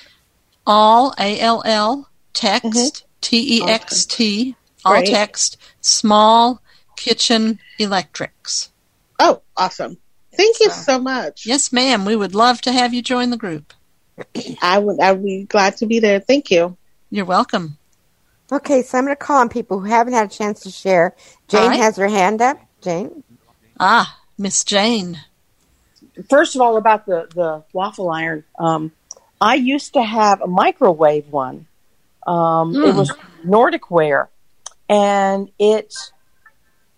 [0.65, 6.60] all A L L text T E X T all text small
[7.01, 8.69] kitchen electrics.
[9.19, 9.97] Oh, awesome!
[10.37, 11.45] Thank you so much.
[11.45, 12.05] Yes, ma'am.
[12.05, 13.73] We would love to have you join the group.
[14.61, 14.99] I would.
[14.99, 16.19] I would be glad to be there.
[16.19, 16.77] Thank you.
[17.09, 17.77] You're welcome.
[18.51, 21.15] Okay, so I'm going to call on people who haven't had a chance to share.
[21.47, 21.79] Jane All right.
[21.79, 22.59] has her hand up.
[22.81, 23.23] Jane?
[23.79, 25.19] Ah, Miss Jane.
[26.29, 28.91] First of all, about the, the waffle iron, um,
[29.39, 31.67] I used to have a microwave one.
[32.27, 32.95] Um, It Mm.
[32.97, 33.11] was
[33.45, 34.29] Nordic Ware,
[34.89, 35.93] and it,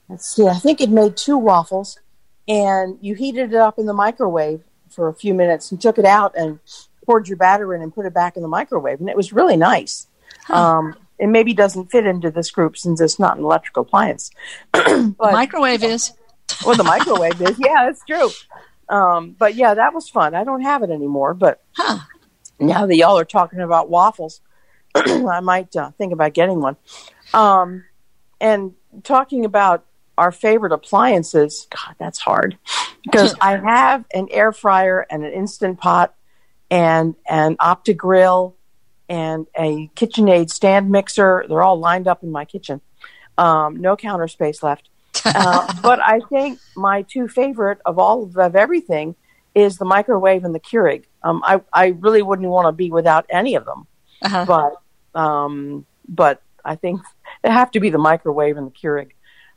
[0.09, 1.99] let's see, I think it made two waffles,
[2.47, 6.05] and you heated it up in the microwave for a few minutes and took it
[6.05, 6.59] out and
[7.05, 9.57] poured your batter in and put it back in the microwave, and it was really
[9.57, 10.07] nice.
[10.49, 14.31] Um, it maybe doesn't fit into this group since it's not an electrical appliance.
[14.71, 16.11] but, Microwave is.
[16.65, 17.57] well, the microwave is.
[17.59, 18.29] Yeah, that's true.
[18.89, 20.35] Um, but yeah, that was fun.
[20.35, 21.99] I don't have it anymore, but Huh.
[22.59, 24.41] now that y'all are talking about waffles,
[24.95, 26.75] I might uh, think about getting one.
[27.33, 27.85] Um,
[28.41, 29.85] and talking about
[30.17, 32.57] our favorite appliances, God, that's hard
[33.03, 36.13] because I have an air fryer and an instant pot
[36.69, 38.53] and an OptiGrill
[39.09, 41.45] and a KitchenAid stand mixer.
[41.47, 42.81] They're all lined up in my kitchen.
[43.37, 44.89] Um, no counter space left.
[45.25, 49.15] Uh, but I think my two favorite of all of, of everything
[49.55, 51.05] is the microwave and the Keurig.
[51.23, 53.87] Um, I, I really wouldn't want to be without any of them,
[54.21, 54.45] Uh-huh.
[54.45, 56.99] but um, but I think
[57.43, 59.11] they have to be the microwave and the Keurig.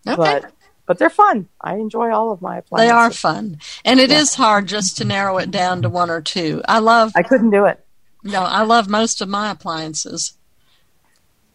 [0.07, 0.17] Okay.
[0.43, 0.53] But
[0.87, 1.49] but they're fun.
[1.61, 2.89] I enjoy all of my appliances.
[2.89, 3.59] They are fun.
[3.85, 4.45] And it is Yeah.
[4.45, 6.63] hard just to narrow it down to one or two.
[6.69, 7.85] I love I couldn't do it.
[8.23, 10.35] no, I love most of my appliances.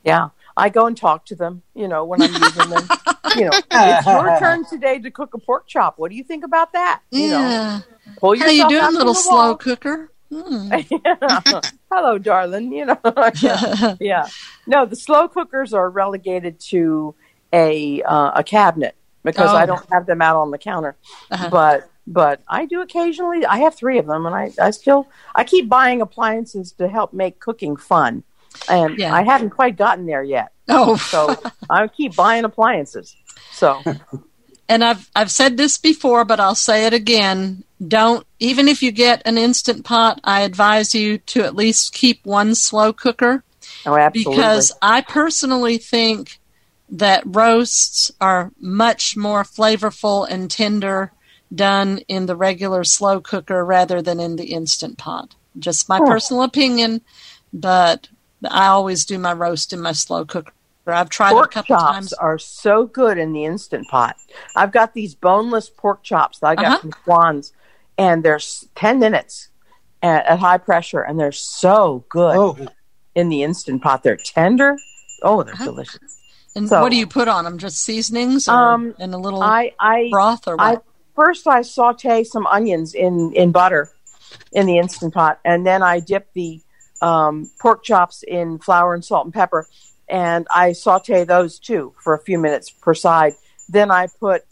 [0.04, 0.30] Yeah.
[0.58, 2.88] I go and talk to them, you know, when I'm using them.
[3.34, 5.98] You know, it's your turn today to cook a pork chop.
[5.98, 7.00] What do you think about that?
[7.12, 7.38] You Yeah.
[7.40, 7.82] know,
[8.18, 9.56] pull How you doing, little slow wall.
[9.56, 10.12] cooker?
[10.30, 10.70] Hmm.
[11.90, 12.74] Hello, darling.
[12.74, 13.00] You know,
[13.42, 13.96] yeah.
[14.02, 14.28] yeah.
[14.68, 17.16] No, the slow cookers are relegated to
[17.54, 19.56] a uh, a cabinet because Oh.
[19.56, 20.96] I don't have them out on the counter.
[21.30, 21.50] Uh-huh.
[21.50, 23.46] But but I do occasionally.
[23.46, 27.14] I have three of them, and I I still I keep buying appliances to help
[27.14, 28.24] make cooking fun,
[28.70, 29.14] and Yeah.
[29.14, 30.52] I haven't quite gotten there yet.
[30.70, 30.96] Oh.
[30.96, 31.36] so
[31.70, 33.16] I keep buying appliances.
[33.52, 33.82] So
[34.70, 37.64] and I've I've said this before, but I'll say it again.
[37.86, 42.26] Don't even if you get an instant pot, I advise you to at least keep
[42.26, 43.44] one slow cooker
[43.86, 44.36] oh, absolutely.
[44.36, 46.40] because I personally think
[46.92, 51.12] that roasts are much more flavorful and tender
[51.54, 55.36] done in the regular slow cooker rather than in the instant pot.
[55.58, 56.06] Just my Huh.
[56.06, 57.02] personal opinion,
[57.54, 58.08] but
[58.50, 60.52] I always do my roast in my slow cooker.
[60.88, 62.14] I've tried pork it a couple chops times.
[62.14, 64.16] are so good in the instant pot.
[64.56, 66.78] I've got these boneless pork chops that I got Uh-huh.
[66.80, 67.54] from Schwan's,
[67.98, 68.40] and they're
[68.76, 69.50] ten minutes
[70.02, 72.70] at, at high pressure, and they're so good
[73.16, 74.04] in the instant pot.
[74.04, 74.76] They're tender.
[75.22, 76.11] Oh, they're delicious.
[76.56, 77.58] And So- what do you put on them?
[77.58, 80.84] Just seasonings or Um, and a little I, I broth or I what?
[81.16, 83.90] first I saute some onions in in butter
[84.52, 86.62] in the instant pot, and then I dip the
[87.02, 89.68] um, pork chops in flour and salt and pepper,
[90.08, 93.34] and I saute those too for a few minutes per side.
[93.70, 94.44] Then I put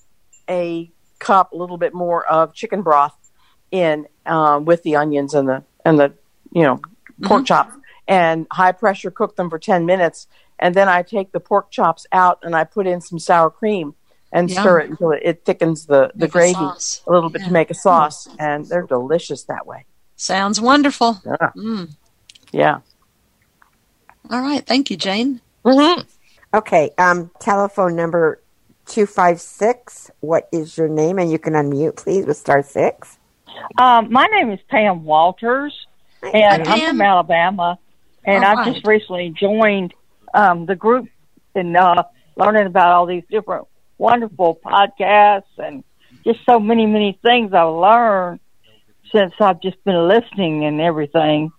[0.49, 3.15] a cup, a little bit more of chicken broth
[3.71, 6.13] in um, with the onions and the and the
[6.51, 6.79] you know
[7.23, 7.75] pork chops,
[8.07, 10.27] and high pressure cook them for ten minutes,
[10.59, 13.95] and then I take the pork chops out and I put in some sour cream
[14.31, 14.61] and Yum.
[14.61, 17.01] stir it until it, it thickens the the Make a gravy sauce.
[17.07, 19.85] a little bit to make a sauce, and they're delicious that way.
[20.15, 21.19] Sounds wonderful.
[21.25, 21.49] Yeah.
[21.55, 21.95] Mm.
[22.51, 22.79] Yeah.
[24.29, 24.65] All right.
[24.65, 25.41] Thank you, Jane.
[25.65, 26.01] Mm-hmm.
[26.53, 28.41] Okay, um, telephone number
[28.87, 30.11] 256.
[30.19, 31.19] What is your name?
[31.19, 33.17] And you can unmute, please, with star six.
[33.77, 35.73] Um, my name is Pam Walters,
[36.23, 37.77] and Hi, I'm from Alabama.
[38.25, 38.73] And All I've right.
[38.73, 39.93] just recently joined
[40.33, 41.07] um, the group
[41.55, 42.03] and uh,
[42.35, 45.83] learning about all these different wonderful podcasts and
[46.23, 48.39] just so many, many things I've learned
[49.13, 51.51] since I've just been listening and everything.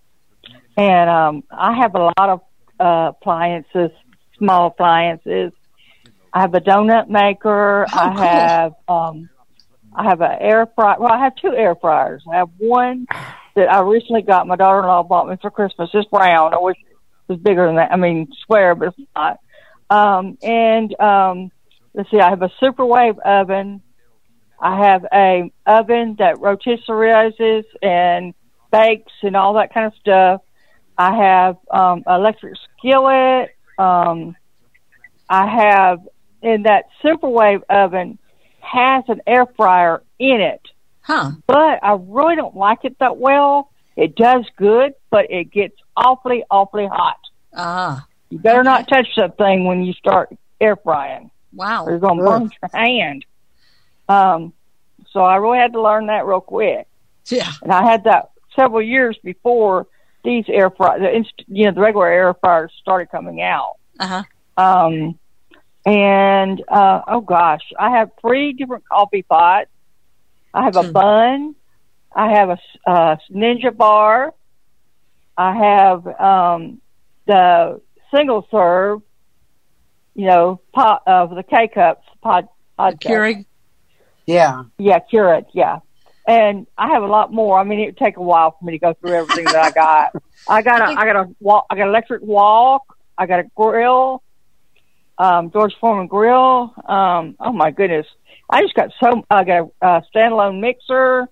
[0.76, 2.40] And um, I have a lot of
[2.78, 3.90] uh, appliances,
[4.38, 5.52] small appliances.
[6.33, 7.87] I have a donut maker.
[7.92, 9.28] Oh, I have um,
[9.94, 10.96] I have an air fryer.
[10.98, 12.22] Well, I have two air fryers.
[12.33, 13.06] I have one
[13.56, 14.46] that I recently got.
[14.46, 15.90] My daughter-in-law bought me for Christmas.
[15.92, 16.54] It's brown.
[16.54, 16.76] I wish
[17.30, 17.92] it was bigger than that.
[17.92, 19.38] I mean, square, but it's not.
[19.88, 21.50] Um, and um,
[21.94, 22.18] let's see.
[22.18, 23.82] I have a superwave oven.
[24.60, 28.34] I have a oven that rotisserizes and
[28.70, 30.42] bakes and all that kind of stuff.
[30.98, 33.50] I have um, electric skillet.
[33.78, 34.36] Um,
[35.28, 36.00] I have
[36.42, 38.18] in that superwave oven
[38.60, 40.60] has an air fryer in it.
[41.00, 41.32] Huh.
[41.46, 43.70] But I really don't like it that well.
[43.96, 47.19] It does good, but it gets awfully, awfully hot.
[47.54, 48.06] Ah.
[48.30, 51.30] You better not touch that thing when you start air frying.
[51.52, 51.86] Wow.
[51.88, 53.24] You're going to burn your hand.
[54.08, 54.52] Um,
[55.10, 56.86] so I really had to learn that real quick.
[57.28, 57.50] Yeah.
[57.62, 59.86] And I had that several years before
[60.24, 63.76] these air fry, the inst- you know, the regular air fryers started coming out.
[63.98, 64.22] Uh huh.
[64.56, 65.18] Um,
[65.86, 69.70] and uh, oh gosh, I have three different coffee pots.
[70.52, 71.54] I have a Bunn.
[72.14, 74.34] I have a s- uh, ninja bar.
[75.38, 76.80] I have um,
[77.26, 77.80] the
[78.14, 79.02] single serve,
[80.14, 82.48] you know, pot of the K cups pod.
[82.76, 83.06] pod cups.
[83.06, 83.46] Keurig.
[84.26, 84.64] Yeah.
[84.78, 85.80] Yeah, Keurig, yeah.
[86.26, 87.59] And I have a lot more.
[87.59, 89.70] I mean, it would take a while for me to go through everything that I
[89.70, 90.22] got.
[90.48, 92.96] I got a, I got a wall, I got an electric wok.
[93.18, 94.22] I got a grill,
[95.18, 96.72] um, George Foreman grill.
[96.87, 98.06] Um, oh my goodness,
[98.48, 99.24] I just got so.
[99.30, 101.28] I got a, uh standalone mixer.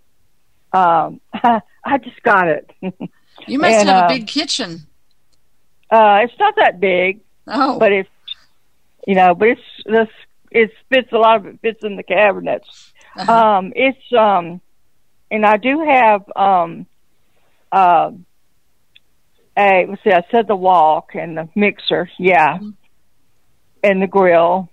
[0.72, 2.70] Um, I just got it.
[3.46, 4.87] You must And, have uh, a big kitchen.
[5.90, 7.20] Uh, it's not that big.
[7.46, 7.78] Oh.
[7.78, 8.10] But it's,
[9.06, 10.08] you know, but it's, this,
[10.50, 12.92] it fits, a lot of it fits in the cabinets.
[13.16, 13.32] Uh-huh.
[13.32, 14.60] Um, it's, um,
[15.30, 16.86] and I do have, um,
[17.72, 18.10] uh,
[19.56, 22.10] a, let's see, I said the wok and the mixer.
[22.18, 22.58] Yeah.
[23.82, 24.68] And the grill.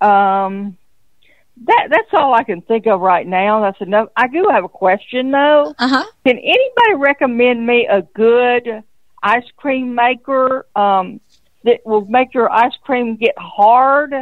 [0.00, 0.76] Um,
[1.64, 3.60] that, that's all I can think of right now.
[3.60, 4.08] That's enough.
[4.16, 5.74] I do have a question though.
[5.78, 6.04] Uh-huh.
[6.26, 8.82] Can anybody recommend me a good
[9.26, 11.20] ice cream maker um,
[11.64, 14.14] that will make your ice cream get hard?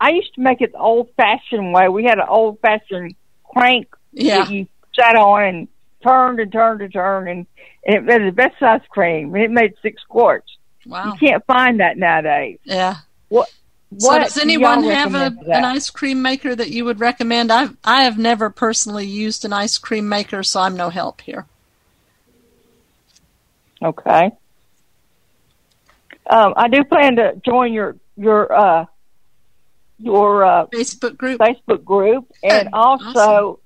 [0.00, 1.88] I used to make it the old fashioned way.
[1.88, 4.40] We had an old fashioned crank Yeah.
[4.40, 5.68] that you sat on and
[6.06, 7.46] turned and turned and turned, and,
[7.86, 9.34] and it made the best ice cream.
[9.34, 10.50] And it made six quarts.
[10.84, 11.06] Wow.
[11.06, 12.58] You can't find that nowadays.
[12.64, 12.96] Yeah.
[13.28, 13.48] What?
[13.98, 15.58] So what does anyone have a, recommend for that?
[15.58, 17.52] an ice cream maker that you would recommend?
[17.52, 21.46] I've I have never personally used an ice cream maker, so I'm no help here.
[23.82, 24.30] Okay.
[26.28, 28.86] Um, I do plan to join your your uh,
[29.98, 31.40] your uh, Facebook group.
[31.40, 33.60] Facebook group, and also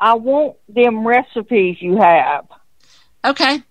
[0.00, 2.46] I want them recipes you have.
[3.24, 3.62] Okay.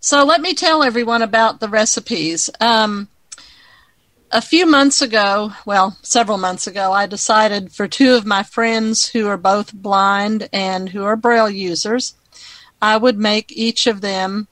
[0.00, 2.50] So let me tell everyone about the recipes.
[2.60, 3.08] Um,
[4.32, 9.08] a few months ago, well, several months ago, I decided for two of my friends
[9.08, 12.14] who are both blind and who are Braille users,
[12.80, 14.48] I would make each of them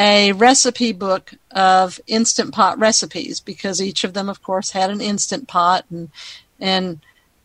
[0.00, 5.02] a recipe book of instant pot recipes because each of them, of course, had an
[5.02, 6.10] instant pot and
[6.58, 7.00] and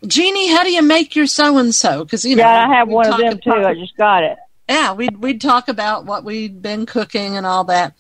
[0.08, 2.04] Jeannie, how do you make your so and so?
[2.06, 3.52] Because you know, yeah, I have one of them too.
[3.52, 4.38] I just got it.
[4.70, 7.94] yeah, we'd we'd talk about what we'd been cooking and all that.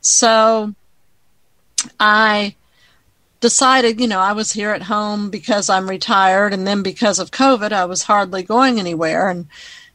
[0.00, 0.72] So
[1.98, 2.54] I
[3.40, 7.30] decided, you know, I was here at home because I'm retired and then because of
[7.32, 9.46] COVID I was hardly going anywhere and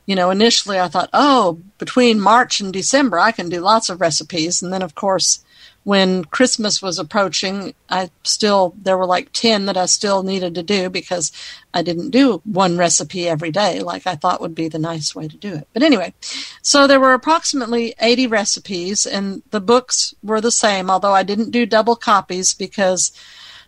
[0.06, 4.02] you know, initially I thought, oh, between March and December I can do lots of
[4.02, 5.44] recipes and then of course
[5.84, 10.64] when Christmas was approaching, I still there were like 10 that I still needed to
[10.64, 11.32] do because
[11.74, 15.28] I didn't do one recipe every day like I thought would be the nice way
[15.28, 15.68] to do it.
[15.74, 16.14] But anyway,
[16.62, 21.52] so there were approximately 80 recipes and the books were the same although I didn't
[21.52, 23.12] do double copies because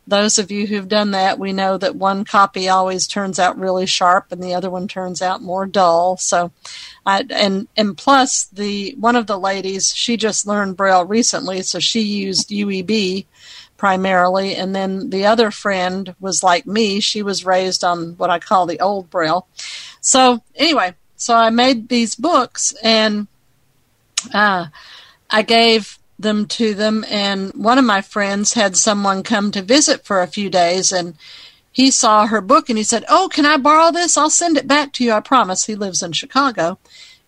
[0.06, 3.86] those of you who've done that, we know that one copy always turns out really
[3.86, 6.18] sharp and the other one turns out more dull.
[6.18, 6.51] So,
[7.06, 12.01] and and plus the one of the ladies, she just learned Braille recently, so she
[12.01, 13.26] used UEB
[13.78, 18.39] primarily, and then the other friend was like me; she was raised on what I
[18.39, 19.47] call the old Braille.
[20.01, 23.28] So anyway, so I made these books and
[24.34, 24.68] uh,
[25.30, 27.06] I gave them to them.
[27.10, 31.16] And one of my friends had someone come to visit for a few days and
[31.72, 34.18] he saw her book and he said oh can i borrow this?
[34.18, 35.66] I'll send it back to you i promise.
[35.66, 36.80] He lives in chicago.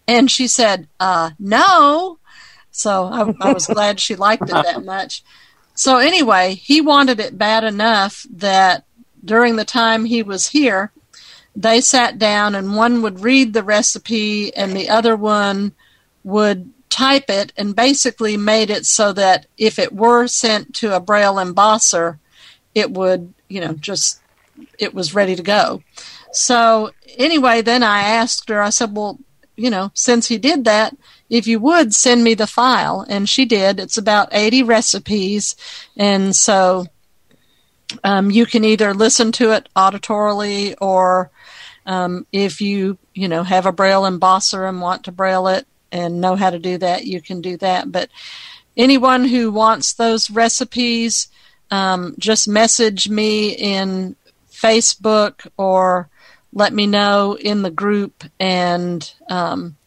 [0.08, 2.18] And she said uh no.
[2.72, 5.24] So i, I was glad she liked it that much.
[5.76, 8.86] So anyway he wanted it bad enough that
[9.24, 10.92] during the time he was here
[11.56, 15.74] they sat down and one would read the recipe and the other one
[16.24, 21.00] would type it and basically made it so that if it were sent to a
[21.02, 22.20] braille embosser
[22.74, 24.22] it would you know just
[24.80, 25.84] it was ready to go.
[26.32, 29.20] So anyway then i asked her i said well
[29.58, 30.96] you know since he did that
[31.30, 33.80] if you would send me the file and she did.
[33.80, 35.56] It's about 80 recipes
[35.98, 36.86] and so
[38.06, 41.30] um, you can either listen to it auditorily or
[41.86, 46.20] um, if you you know have a braille embosser and want to braille it and
[46.20, 47.90] know how to do that, you can do that.
[47.90, 48.10] But
[48.76, 51.30] anyone who wants those recipes,
[51.72, 54.18] um, just message me in
[54.52, 56.10] Facebook or
[56.52, 59.78] let me know in the group, and um,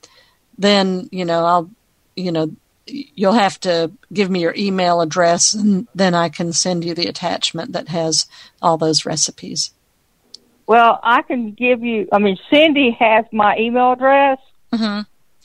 [0.56, 1.70] then you know I'll
[2.16, 2.56] you know
[2.86, 7.06] you'll have to give me your email address, and then I can send you the
[7.06, 8.26] attachment that has
[8.62, 9.72] all those recipes.
[10.66, 12.08] Well, I can give you.
[12.12, 14.38] I mean, Cindy has my email address.
[14.72, 15.02] Mm-hmm.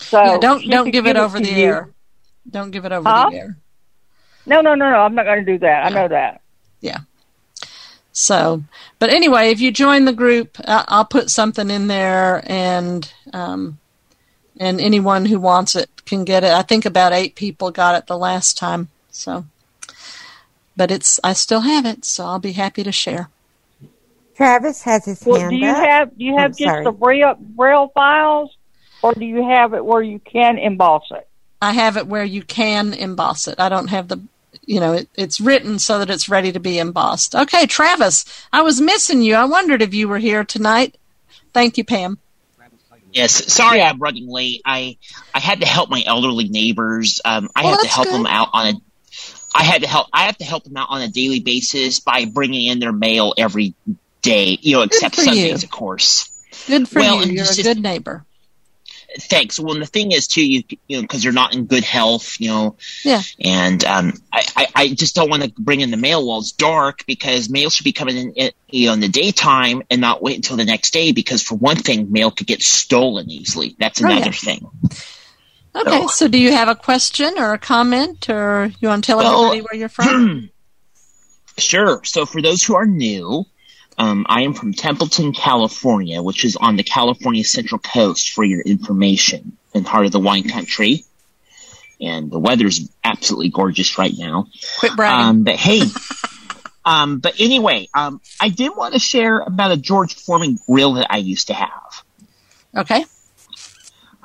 [0.09, 1.65] So yeah, don't don't could give it over to the you.
[1.65, 1.89] air.
[2.49, 3.29] Don't give it over Huh?
[3.29, 3.57] the air.
[4.45, 4.97] No, no, no, no.
[4.97, 5.85] I'm not going to do that.
[5.85, 6.41] I know that.
[6.81, 6.99] Yeah.
[8.11, 8.63] So,
[8.99, 13.79] but anyway, if you join the group, I- I'll put something in there, and um,
[14.59, 16.51] and anyone who wants it can get it.
[16.51, 18.89] I think about eight people got it the last time.
[19.09, 19.45] So,
[20.77, 23.29] but it's I still have it, so I'll be happy to share.
[24.35, 25.77] Travis has his Well, hand do you up.
[25.77, 26.83] have do you have I'm just sorry.
[26.83, 28.55] the braille braille files,
[29.03, 31.27] or do you have it where you can emboss it?
[31.61, 33.59] I have it where you can emboss it.
[33.59, 34.19] I don't have the,
[34.65, 37.35] you know, it, it's written so that it's ready to be embossed.
[37.35, 39.35] Okay, Travis, I was missing you.
[39.35, 40.95] I wondered if you were here tonight.
[41.53, 42.17] Thank you, Pam.
[43.11, 44.61] Yes, sorry I'm running late.
[44.65, 44.97] I
[45.35, 47.21] I had to help my elderly neighbors.
[47.23, 48.13] Um, I Well, have to help good.
[48.15, 48.73] them out on a.
[49.55, 50.07] I had to help.
[50.11, 53.35] I have to help them out on a daily basis by bringing in their mail
[53.37, 53.75] every
[54.23, 54.57] day.
[54.61, 55.67] You know, except Sundays, you.
[55.67, 56.27] of course.
[56.65, 57.21] Good for Well, you.
[57.21, 58.25] and You're just- a good neighbor.
[59.20, 59.59] Thanks.
[59.59, 62.39] Well, and the thing is too, you you know, because you're not in good health,
[62.39, 63.22] you know, Yeah.
[63.39, 66.51] and um, I, I, I just don't want to bring in the mail while it's
[66.51, 70.22] dark because mail should be coming in, in you know in the daytime and not
[70.24, 73.76] wait until the next day because for one thing, mail could get stolen easily.
[73.80, 74.16] That's Oh, yeah.
[74.18, 74.68] another thing.
[75.76, 79.18] Okay, so do you have a question or a comment, or you want to tell
[79.18, 80.49] Well, everybody where you're from?
[81.57, 82.01] Sure.
[82.03, 83.45] So for those who are new,
[83.97, 88.61] um, I am from Templeton, California, which is on the California Central Coast for your
[88.61, 91.05] information in heart of the wine country.
[92.01, 94.47] And the weather's absolutely gorgeous right now.
[94.79, 95.25] Quit bragging.
[95.25, 95.81] Um, but hey,
[96.85, 101.07] um, but anyway, um, I did want to share about a George Foreman grill that
[101.09, 102.03] I used to have.
[102.75, 103.05] okay.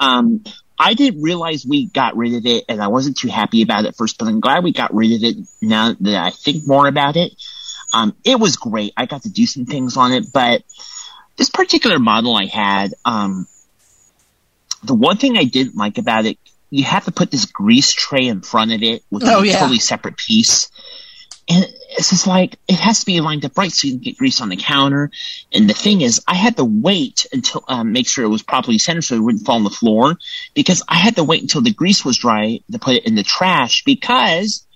[0.01, 0.45] Um,
[0.79, 3.89] I didn't realize we got rid of it, and I wasn't too happy about it
[3.89, 6.87] at first, but I'm glad we got rid of it now that I think more
[6.87, 7.33] about it.
[7.93, 8.93] Um, it was great.
[8.97, 10.63] I got to do some things on it, but
[11.37, 13.47] this particular model I had, um,
[14.83, 16.39] the one thing I didn't like about it,
[16.71, 19.59] you have to put this grease tray in front of it, which Oh, a yeah.
[19.59, 20.71] totally separate piece.
[21.49, 21.65] And
[21.97, 24.43] it's just like, it has to be lined up right so you can get grease
[24.43, 25.11] on the counter.
[25.51, 28.79] And the thing is, I had to wait until, um, make sure it was properly
[28.79, 30.19] centered so it wouldn't fall on the floor
[30.53, 33.23] because I had to wait until the grease was dry to put it in the
[33.23, 34.67] trash because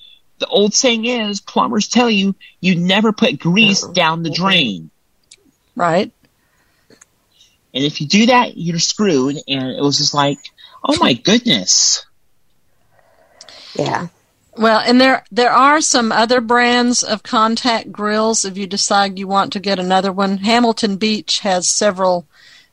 [0.42, 4.90] the old saying is plumbers tell you you never put grease down the drain.
[5.76, 6.12] Right.
[7.72, 9.36] And if you do that, you're screwed.
[9.46, 10.38] And it was just like,
[10.84, 12.04] oh my goodness.
[13.74, 14.08] Yeah.
[14.56, 19.28] Well, and there there are some other brands of contact grills if you decide you
[19.28, 20.38] want to get another one.
[20.38, 22.26] Hamilton Beach has several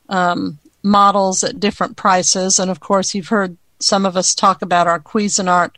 [0.08, 4.86] um, models at different prices, and of course, you've heard some of us talk about
[4.88, 5.70] our Cuisinart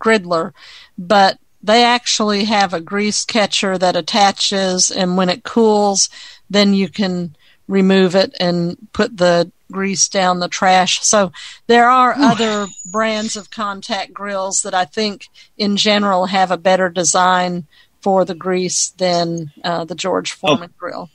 [0.00, 0.52] Griddler,
[0.98, 6.08] but they actually have a grease catcher that attaches, and when it cools,
[6.50, 7.36] then you can
[7.68, 11.04] remove it and put the grease down the trash.
[11.04, 11.32] So
[11.66, 16.88] there are other brands of contact grills that I think in general have a better
[16.88, 17.66] design
[18.00, 21.10] for the grease than uh, the George Foreman grill.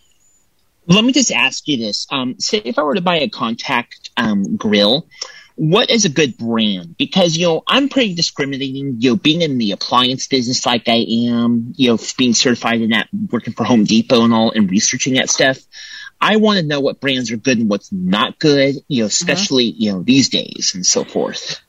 [0.86, 2.06] Let me just ask you this.
[2.12, 5.08] Um, say if I were to buy a contact um, grill,
[5.56, 6.98] what is a good brand?
[6.98, 11.06] Because, you know, I'm pretty discriminating, you know, being in the appliance business like I
[11.30, 15.16] am, you know, being certified in that, working for Home Depot and all, and researching
[15.16, 15.60] that stuff.
[16.20, 19.08] I want to know what brands are good and what's not good, you know, mm-hmm.
[19.08, 21.60] especially, you know, these days and so forth.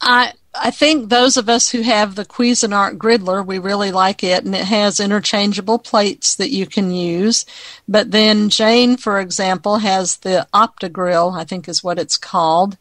[0.00, 4.44] I I think those of us who have the Cuisinart Griddler, we really like it,
[4.44, 7.46] and it has interchangeable plates that you can use.
[7.86, 12.76] But then Jane, for example, has the OptiGrill, I think is what it's called,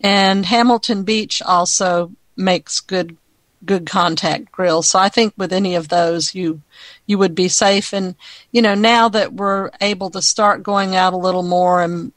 [0.00, 3.16] and Hamilton Beach also makes good
[3.64, 4.88] good contact grills.
[4.88, 6.62] So I think with any of those, you
[7.06, 7.92] you would be safe.
[7.92, 8.14] And
[8.52, 12.12] you know, now that we're able to start going out a little more and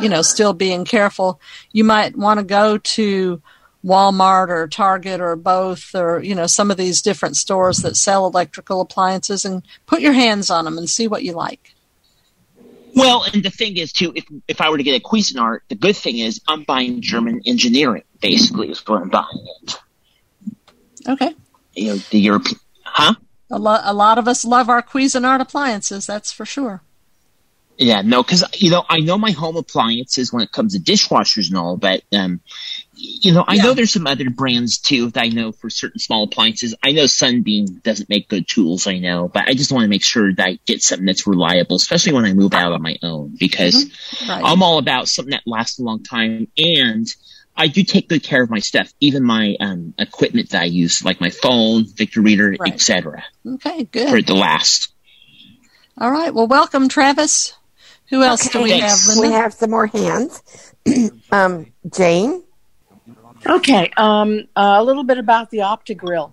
[0.00, 1.40] you know still being careful,
[1.72, 3.40] you might want to go to
[3.84, 8.26] Walmart or Target or both, or you know some of these different stores that sell
[8.26, 11.74] electrical appliances, and put your hands on them and see what you like.
[12.94, 15.74] Well, and the thing is too, if if I were to get a Cuisinart, the
[15.74, 18.02] good thing is I'm buying German engineering.
[18.20, 19.80] Basically, is what I'm buying it.
[21.08, 21.34] Okay.
[21.74, 23.14] You know, the European, huh?
[23.50, 26.06] A lot, a lot of us love our Cuisinart appliances.
[26.06, 26.82] That's for sure.
[27.78, 31.48] Yeah, no, because you know I know my home appliances when it comes to dishwashers
[31.48, 32.40] and all, but um,
[33.00, 36.24] you know I know there's some other brands too that I know for certain small
[36.24, 36.74] appliances.
[36.82, 40.04] I know Sunbeam doesn't make good tools, I know, but I just want to make
[40.04, 43.34] sure that I get something that's reliable, especially when I move out on my own,
[43.38, 44.30] because Mm-hmm.
[44.30, 44.42] Right.
[44.44, 47.06] I'm all about something that lasts a long time, and
[47.56, 51.04] I do take good care of my stuff, even my um, equipment that I use,
[51.04, 52.72] like my phone, Victor Reader, Right.
[52.74, 54.08] etc., Okay, good.
[54.10, 54.32] for it good.
[54.32, 54.92] to last.
[55.98, 56.32] All right.
[56.32, 57.54] Well, welcome, Travis.
[58.08, 59.22] Who else do we have, Linda?
[59.28, 60.42] We have some more hands.
[61.32, 62.42] um, Jane.
[63.46, 66.32] Okay, um, uh, a little bit about the OptiGrill.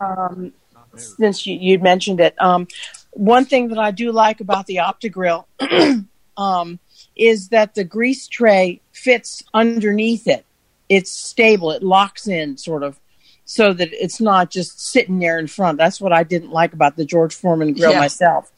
[0.00, 0.52] Um,
[0.96, 2.68] since you, you mentioned it, um,
[3.12, 5.44] one thing that I do like about the OptiGrill
[6.36, 6.78] um,
[7.16, 10.44] is that the grease tray fits underneath it.
[10.88, 13.00] It's stable; it locks in, sort of,
[13.44, 15.78] so that it's not just sitting there in front.
[15.78, 18.00] That's what I didn't like about the George Foreman grill Yeah.
[18.00, 18.52] myself.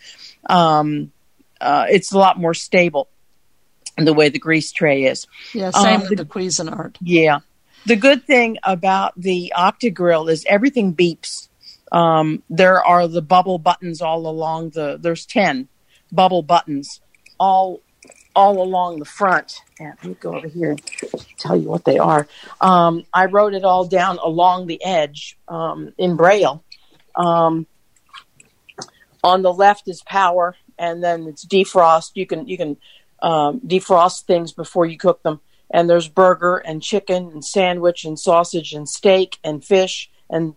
[0.49, 1.13] Um,
[1.61, 3.09] uh, it's a lot more stable
[3.97, 5.27] the way the grease tray is.
[5.55, 6.97] Yeah, same Um, with the Cuisinart.
[7.01, 7.39] Yeah.
[7.87, 11.49] The good thing about the OptiGrill is everything beeps.
[11.93, 14.99] Um, there are the bubble buttons all along the.
[15.01, 15.69] There's ten
[16.11, 17.01] bubble buttons
[17.39, 17.83] all
[18.35, 19.63] all along the front.
[19.79, 20.83] And let me go over here and
[21.39, 22.27] tell you what they are.
[22.61, 26.65] Um, I wrote it all down along the edge um, in braille.
[27.15, 27.67] Um,
[29.23, 32.11] on the left is power, and then it's defrost.
[32.15, 32.77] You can you can
[33.23, 35.41] um, defrost things before you cook them.
[35.71, 40.55] And there's burger and chicken and sandwich and sausage and steak and fish and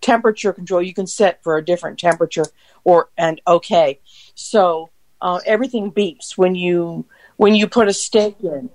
[0.00, 0.82] temperature control.
[0.82, 2.46] You can set for a different temperature
[2.84, 4.00] or and okay.
[4.34, 4.90] So
[5.20, 7.06] uh, everything beeps when you
[7.36, 8.70] when you put a steak in.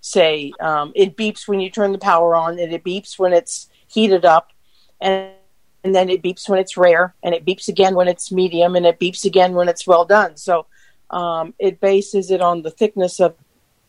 [0.00, 3.68] Say um, it beeps when you turn the power on, and it beeps when it's
[3.86, 4.50] heated up,
[5.00, 5.30] and
[5.84, 8.86] and then it beeps when it's rare, and it beeps again when it's medium, and
[8.86, 10.36] it beeps again when it's well done.
[10.36, 10.66] So
[11.10, 13.34] um, it bases it on the thickness of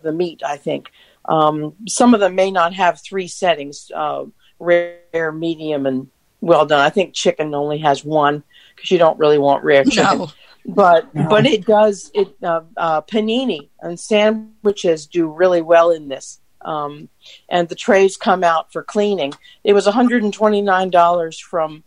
[0.01, 0.41] the meat.
[0.45, 0.91] I think
[1.27, 4.25] um, some of them may not have three settings: uh,
[4.59, 6.07] rare, medium, and
[6.41, 6.79] well done.
[6.81, 8.43] I think chicken only has one
[8.75, 10.19] because you don't really want rare chicken.
[10.19, 10.31] No.
[10.67, 16.39] But but it does it uh, uh, panini and sandwiches do really well in this.
[16.61, 17.09] Um,
[17.47, 19.33] and the trays come out for cleaning.
[19.63, 21.83] It was $129 from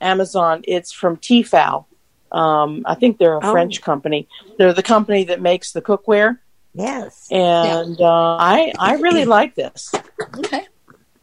[0.00, 0.62] Amazon.
[0.68, 1.86] It's from Tefal.
[2.30, 3.50] Um, I think they're a Oh.
[3.50, 4.28] French company.
[4.56, 6.38] They're the company that makes the cookware.
[6.74, 7.28] Yes.
[7.30, 9.92] And uh, I I really like this.
[10.38, 10.66] Okay.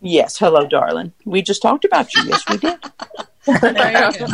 [0.02, 1.14] Yes, hello, darling.
[1.26, 2.24] We just talked about you.
[2.26, 2.78] Yes, we did.
[3.62, 4.28] There you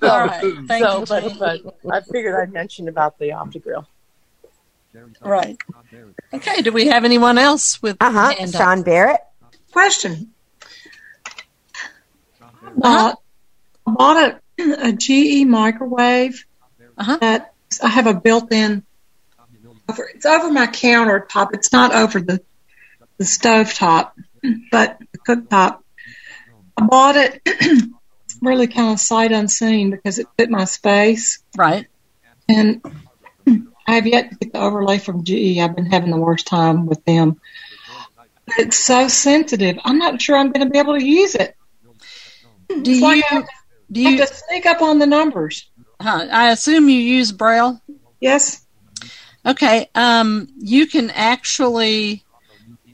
[0.00, 0.08] go.
[0.10, 0.42] All right.
[0.66, 3.86] Thank so, you, but, but I figured I'd mention about the OptiGrill.
[5.22, 5.56] Right.
[6.34, 6.60] Okay.
[6.60, 8.34] Do we have anyone else with Uh huh.
[8.34, 8.60] hand up?
[8.60, 9.20] Sean Barrett.
[9.70, 10.32] Question.
[12.82, 13.14] Uh,
[13.86, 14.40] I bought a,
[14.88, 16.44] a GE microwave
[16.98, 17.18] Uh-huh.
[17.20, 18.84] that I have a built-in
[19.90, 21.50] over, it's over my countertop.
[21.54, 22.40] It's not over the
[23.18, 24.16] the stove top,
[24.70, 25.80] but the cooktop.
[26.76, 27.42] I bought it
[28.42, 31.42] really kind of sight unseen because it fit my space.
[31.56, 31.86] Right.
[32.48, 32.80] And
[33.86, 35.58] I have yet to get the overlay from GE.
[35.58, 37.40] I've been having the worst time with them.
[38.46, 39.78] But it's so sensitive.
[39.84, 41.54] I'm not sure I'm going to be able to use it.
[42.68, 43.48] Do It's like you- I have,
[43.92, 45.68] do I you- have to sneak up on the numbers.
[46.00, 46.26] Huh.
[46.32, 47.80] I assume you use Braille.
[48.20, 48.64] Yes.
[49.46, 49.88] Okay.
[49.94, 52.24] Um, you can actually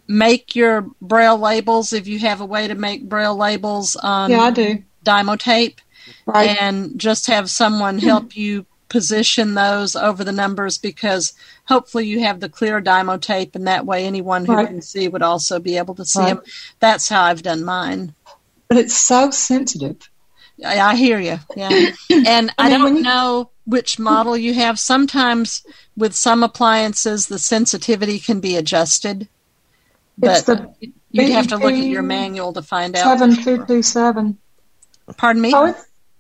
[0.09, 4.41] make your Braille labels if you have a way to make Braille labels on Yeah,
[4.41, 4.83] I do.
[5.05, 5.81] Dymo tape,
[6.25, 6.57] Right.
[6.61, 11.33] and just have someone help you position those over the numbers because
[11.65, 14.69] hopefully you have the clear Dymo tape, and that way anyone who Right.
[14.69, 16.35] can see would also be able to see Right.
[16.37, 16.43] them.
[16.79, 18.15] That's how I've done mine.
[18.69, 19.97] But it's so sensitive.
[20.65, 21.39] I, I hear you.
[21.57, 21.91] Yeah.
[22.27, 24.79] And I, I mean, when don't you- know which model you have.
[24.79, 25.63] Sometimes
[25.97, 29.29] with some appliances, the sensitivity can be adjusted.
[30.17, 30.49] But
[31.11, 33.19] you'd have to look at your manual to find out.
[33.19, 34.39] Seven two two seven.
[35.17, 35.53] Pardon me?
[35.55, 35.67] Oh,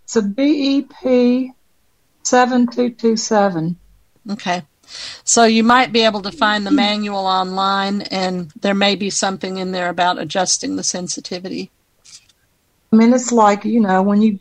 [0.04, 1.54] it's, a BEP
[2.22, 3.76] seven two two seven.
[4.30, 4.62] Okay.
[5.24, 9.56] So you might be able to find the manual online, and there may be something
[9.56, 11.70] in there about adjusting the sensitivity.
[12.92, 14.38] I mean, it's like you know when you.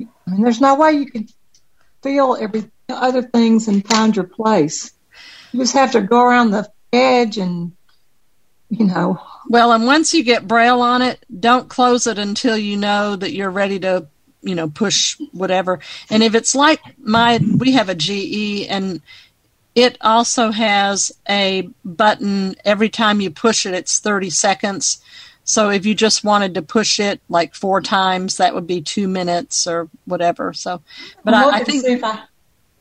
[0.00, 1.30] I mean, there's no way you could
[2.02, 4.92] feel every other things and find your place.
[5.52, 7.72] You just have to go around the edge and,
[8.70, 9.20] you know.
[9.48, 13.32] Well, and once you get braille on it, don't close it until you know that
[13.32, 14.06] you're ready to,
[14.42, 15.80] you know, push whatever.
[16.10, 19.00] And if it's like my, we have a GE and
[19.74, 25.02] it also has a button every time you push it, it's 30 seconds.
[25.44, 29.08] So if you just wanted to push it like four times, that would be two
[29.08, 30.52] minutes or whatever.
[30.52, 30.82] So,
[31.24, 32.22] but I'll I, I look and think see if I,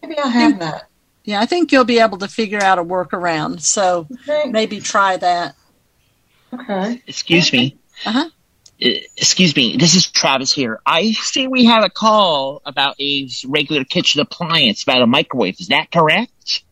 [0.02, 0.88] maybe I have that.
[1.24, 3.62] yeah, I think you'll be able to figure out a workaround.
[3.62, 4.08] So
[4.48, 5.56] maybe try that.
[6.54, 7.02] Okay.
[7.08, 7.78] Excuse me.
[8.06, 8.30] Uh-huh.
[8.84, 9.78] Uh, Excuse me.
[9.78, 10.82] This is Travis here.
[10.86, 15.60] I see we had a call about a regular kitchen appliance, about a microwave.
[15.60, 16.64] Is that correct?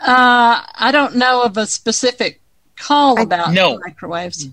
[0.00, 2.40] Uh, I don't know of a specific
[2.78, 3.78] call about no.
[3.78, 4.48] microwaves.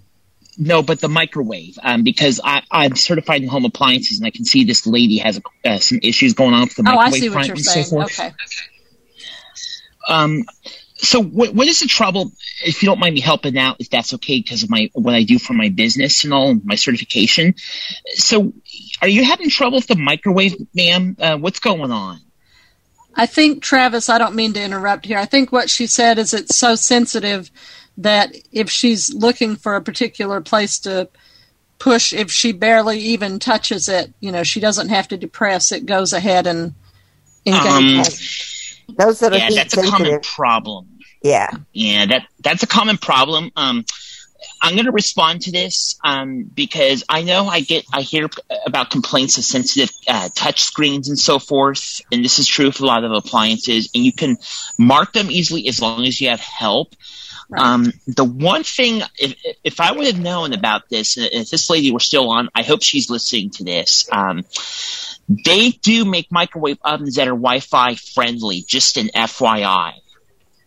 [0.57, 4.45] No, but the microwave, um, because I, I'm certified in home appliances, and I can
[4.45, 7.29] see this lady has uh, some issues going on with the Oh, I microwave see
[7.29, 7.85] what front you're and saying.
[7.85, 8.19] so forth.
[8.19, 8.31] Okay.
[10.07, 10.45] Um,
[10.97, 12.31] so what, what is the trouble?
[12.63, 15.23] If you don't mind me helping out, if that's okay, because of my what I
[15.23, 17.55] do for my business and all my certification.
[18.13, 18.53] So,
[19.01, 21.17] are you having trouble with the microwave, ma'am?
[21.19, 22.21] Uh, what's going on?
[23.15, 25.17] I think, Travis, I don't mean to interrupt here.
[25.17, 27.49] I think what she said is it's so sensitive
[27.97, 31.07] that if she's looking for a particular place to
[31.79, 35.85] push, if she barely even touches it, you know, she doesn't have to depress, it
[35.85, 36.73] goes ahead and
[37.45, 38.83] engages.
[38.89, 40.87] Um, Those that are yeah, heat that's a common problem.
[41.23, 41.49] Yeah.
[41.73, 43.51] Yeah, that that's a common problem.
[43.55, 43.85] Um,
[44.61, 48.29] I'm going to respond to this um, because I know I get I hear
[48.65, 52.83] about complaints of sensitive uh, touch screens and so forth, and this is true for
[52.83, 53.89] a lot of appliances.
[53.93, 54.37] And you can
[54.77, 56.95] mark them easily as long as you have help.
[57.55, 61.91] Um, the one thing, if, if I would have known about this, if this lady
[61.91, 64.09] were still on, I hope she's listening to this.
[64.11, 64.43] Um,
[65.27, 68.61] they do make microwave ovens that are Wi-Fi friendly.
[68.61, 69.93] Just an FYI.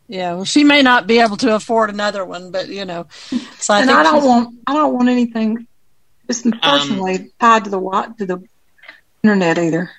[0.08, 3.06] Yeah, well, she may not be able to afford another one, but you know,
[3.58, 5.66] so I and think I don't want I don't want anything
[6.26, 8.42] just Um, personally tied to the wi- to the
[9.22, 9.90] internet either.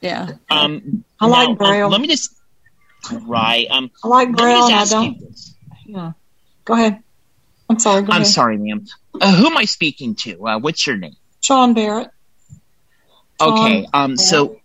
[0.00, 0.30] Yeah.
[0.48, 1.88] Um, I like now, um, Braille.
[1.88, 2.34] let me just
[3.22, 3.66] right.
[3.68, 5.36] Um, I like Braille just and I don't.
[5.86, 6.12] Yeah.
[6.64, 7.02] Go ahead.
[7.68, 8.02] I'm sorry.
[8.02, 8.32] Go I'm ahead.
[8.32, 8.86] sorry, ma'am.
[9.20, 10.46] Uh, who am I speaking to?
[10.46, 11.16] Uh, what's your name?
[11.40, 12.10] Sean Barrett.
[13.40, 13.82] Okay.
[13.82, 14.16] Sean Um.
[14.16, 14.60] So.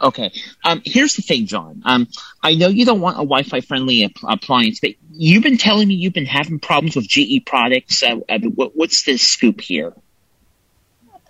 [0.00, 0.32] Okay.
[0.64, 0.82] Um.
[0.84, 1.82] Here's the thing, John.
[1.84, 2.08] Um.
[2.42, 5.94] I know you don't want a Wi-Fi friendly app- appliance, but you've been telling me
[5.94, 8.02] you've been having problems with GE products.
[8.02, 9.94] Uh, uh, what, what's the scoop here?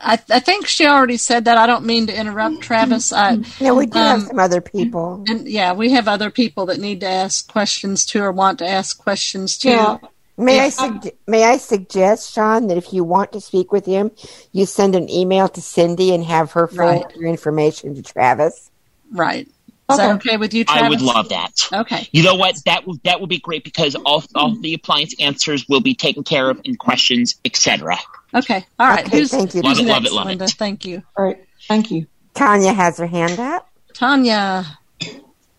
[0.01, 1.59] I, I think she already said that.
[1.59, 3.13] I don't mean to interrupt, Travis.
[3.13, 5.25] I, No, we do have um, some other people.
[5.29, 8.67] And yeah, we have other people that need to ask questions to or want to
[8.67, 9.69] ask questions to.
[9.69, 9.99] Yeah.
[10.41, 10.71] May I Yeah.
[10.71, 14.11] sug- may I suggest, Sean, that if you want to speak with him,
[14.53, 17.17] you send an email to Cindy and have her forward Right.
[17.17, 18.71] your information to Travis.
[19.13, 19.47] Right.
[19.91, 20.83] Is that okay with you, Travis?
[20.85, 21.69] I would love that.
[21.73, 22.09] Okay.
[22.13, 22.55] You know what?
[22.65, 26.23] That would that would be great because all all the appliance answers will be taken
[26.23, 27.99] care of and questions, etc.
[28.33, 28.65] Okay.
[28.79, 29.05] All right.
[29.05, 29.63] Okay, who's, thank you.
[29.63, 30.29] who's Love it, love it, love it.
[30.31, 30.47] Linda?
[30.47, 31.03] Thank you.
[31.19, 31.45] All right.
[31.67, 32.07] Thank you.
[32.35, 33.69] Tanya has her hand up.
[33.93, 34.65] Tanya.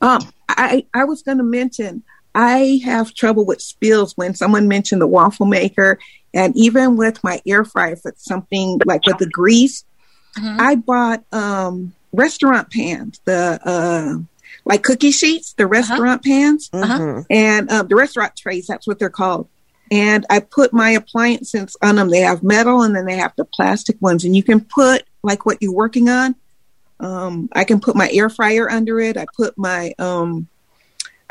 [0.01, 2.01] Um, I I was going to mention
[2.34, 5.99] I have trouble with spills when someone mentioned the waffle maker,
[6.34, 9.84] and even with my air fryer, if it's something like with the grease,
[10.38, 14.17] I bought um restaurant pans, the uh
[14.63, 17.23] like cookie sheets, the restaurant pans, Uh-huh.
[17.29, 18.67] and um, the restaurant trays.
[18.67, 19.47] That's what they're called.
[19.89, 22.09] And I put my appliances on them.
[22.09, 24.23] They have metal, and then they have the plastic ones.
[24.23, 26.36] And you can put like what you're working on.
[27.01, 29.17] Um, I can put my air fryer under it.
[29.17, 30.47] I put my um,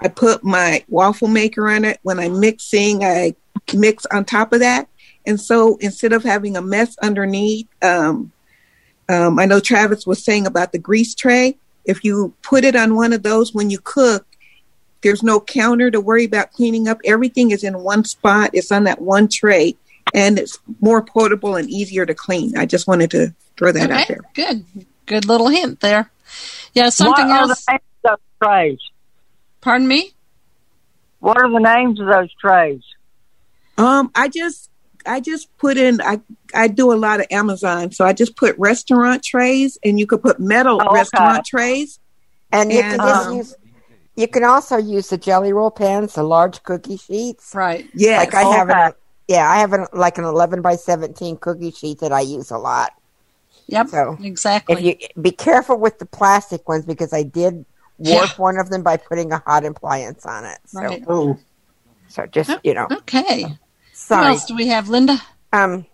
[0.02, 1.98] I put my waffle maker on it.
[2.02, 3.34] When I'm mixing, I
[3.74, 4.88] mix on top of that.
[5.26, 8.32] And so instead of having a mess underneath, um,
[9.08, 11.56] um, I know Travis was saying about the grease tray.
[11.84, 14.26] If you put it on one of those when you cook,
[15.02, 16.98] there's no counter to worry about cleaning up.
[17.04, 18.50] Everything is in one spot.
[18.52, 19.76] It's on that one tray,
[20.14, 22.56] and it's more portable and easier to clean.
[22.56, 24.20] I just wanted to throw that out there.
[24.34, 24.64] good.
[25.06, 26.10] Good little hint there.
[26.74, 27.64] Yeah, something what else.
[27.66, 28.78] Are the names of those trays?
[29.60, 30.12] Pardon me?
[31.18, 32.82] What are the names of those trays?
[33.76, 34.70] Um, I just
[35.06, 36.20] I just put in I
[36.54, 40.22] I do a lot of Amazon, so I just put restaurant trays, and you could
[40.22, 40.94] put metal Oh, okay.
[40.94, 41.98] restaurant trays.
[42.52, 43.54] And you can just um, use.
[44.16, 47.54] You can also use the jelly roll pans, the large cookie sheets.
[47.54, 47.88] Right.
[47.94, 48.18] Yes.
[48.18, 48.92] Like I have an.
[49.28, 52.58] Yeah, I have an like an eleven by seventeen cookie sheet that I use a
[52.58, 52.92] lot.
[53.68, 53.88] Yep.
[53.88, 54.74] So exactly.
[54.74, 57.64] If you be careful with the plastic ones because I did
[58.00, 60.58] warp one of them by putting a hot appliance on it.
[60.66, 61.04] So, Right.
[61.06, 61.38] Oh.
[62.08, 62.86] so just you know.
[62.90, 63.42] Okay.
[63.44, 63.58] What
[63.92, 64.26] Sorry.
[64.28, 65.20] else do we have, Linda?
[65.52, 65.86] Um.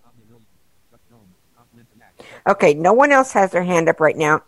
[2.48, 4.40] Okay, no one else has their hand up right now,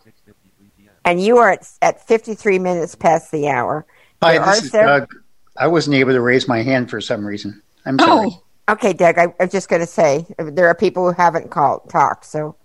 [1.03, 3.85] and you are at, at fifty three minutes past the hour.
[4.23, 5.15] Hi, There this is sev- Doug.
[5.57, 7.61] I wasn't able to raise my hand for some reason.
[7.85, 8.29] I'm sorry.
[8.31, 8.43] Oh,
[8.73, 9.17] okay, Doug.
[9.17, 12.25] I, I'm just going to say there are people who haven't called talked.
[12.25, 12.55] So,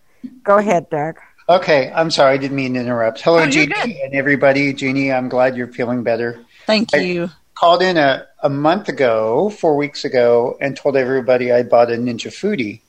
[0.44, 1.18] go ahead, Doug.
[1.48, 2.34] Okay, I'm sorry.
[2.34, 3.20] I didn't mean to interrupt.
[3.20, 3.90] Hello, Oh, Jeannie good.
[3.90, 4.72] and everybody.
[4.72, 6.40] Jeannie, I'm glad you're feeling better.
[6.66, 7.30] Thank I you.
[7.54, 11.96] called in a, a month ago, four weeks ago, and told everybody I bought a
[11.96, 12.80] Ninja Foodi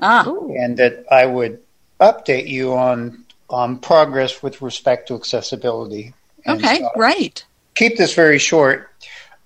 [0.00, 0.24] Ah.
[0.58, 1.60] and that I would
[2.00, 6.12] update you on on progress with respect to accessibility.
[6.44, 7.44] And Okay, so great.
[7.74, 8.90] keep this very short.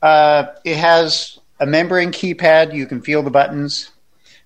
[0.02, 2.72] Uh, it has a membrane keypad.
[2.74, 3.90] You can feel the buttons,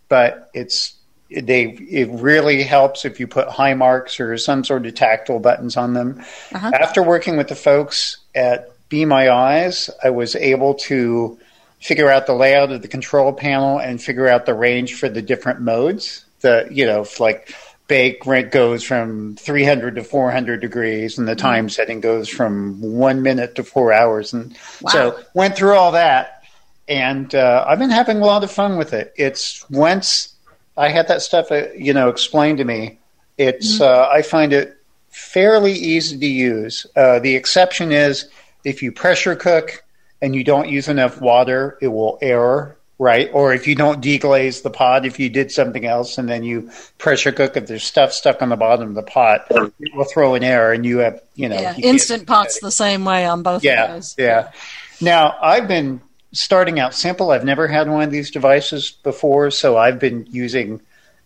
[0.08, 0.94] but it's
[1.30, 1.64] they.
[1.64, 6.22] It really helps if you put Hi-Marks or some sort of tactile buttons on them.
[6.52, 6.70] Uh-huh.
[6.74, 11.38] After working with the folks at Be My Eyes, I was able to
[11.80, 15.22] figure out the layout of the control panel and figure out the range for the
[15.22, 16.24] different modes.
[16.40, 17.54] The you know like
[17.90, 23.20] bake rent goes from 300 to 400 degrees and the time setting goes from one
[23.22, 24.56] minute to four hours and
[24.90, 26.44] so went through all that
[26.86, 30.36] and uh, i've been having a lot of fun with it it's once
[30.80, 32.98] i had that stuff uh, you know explained to me
[33.38, 34.76] it's uh, i find it
[35.08, 38.28] fairly easy to use uh, the exception is
[38.64, 39.82] if you pressure cook
[40.22, 43.30] and you don't use enough water it will error right?
[43.32, 46.70] Or if you don't deglaze the pot, if you did something else and then you
[46.98, 50.34] pressure cook, if there's stuff stuck on the bottom of the pot, it will throw
[50.34, 53.42] an error and you have, you know, yeah, you instant pot's the same way on
[53.42, 54.14] both yeah, of those.
[54.18, 54.52] yeah.
[55.00, 56.02] Now I've been
[56.32, 57.30] starting out simple.
[57.30, 60.80] I've never had one of these devices before, so I've been using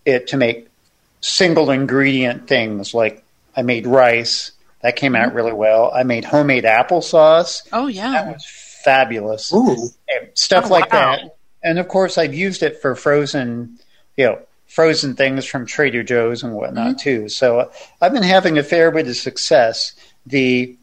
[0.04, 0.68] it to make
[1.20, 2.94] single ingredient things.
[2.94, 3.24] Like
[3.56, 4.52] I made rice
[4.82, 5.90] that came out really well.
[5.94, 7.62] I made homemade applesauce.
[7.72, 8.44] Oh yeah, that was
[8.84, 9.50] Fabulous.
[9.50, 11.16] And stuff Oh, like wow.
[11.16, 11.36] that.
[11.62, 13.78] And of course, I've used it for frozen,
[14.18, 17.30] you know, frozen things from Trader Joe's and whatnot too.
[17.30, 17.70] So uh,
[18.02, 19.94] I've been having a fair bit of success.
[20.26, 20.76] The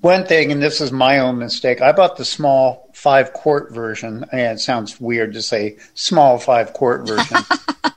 [0.00, 4.24] one thing, and this is my own mistake, I bought the small five quart version.
[4.32, 7.36] And it sounds weird to say small five quart version,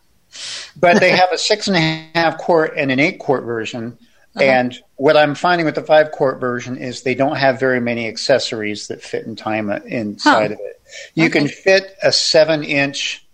[0.76, 3.98] but they have a six and a half quart and an eight quart version.
[4.36, 4.44] Uh-huh.
[4.44, 8.10] And what I'm finding with the five quart version is they don't have very many
[8.10, 10.54] accessories that fit in time uh, inside Huh.
[10.56, 10.82] of it.
[11.16, 13.26] You can fit a seven inch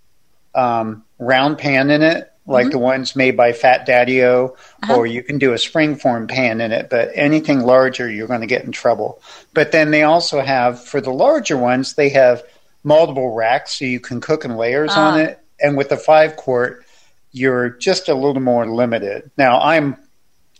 [0.53, 2.71] um, round pan in it, like Mm-hmm.
[2.71, 4.51] the ones made by Fat Daddio,
[4.83, 4.95] Uh-huh.
[4.95, 6.89] or you can do a springform pan in it.
[6.89, 9.21] But anything larger, you're going to get in trouble.
[9.53, 12.43] But then they also have, for the larger ones, they have
[12.83, 15.23] multiple racks, so you can cook in layers on Ah.
[15.23, 15.39] it.
[15.59, 16.85] And with the five quart,
[17.31, 19.31] you're just a little more limited.
[19.37, 19.97] Now, I'm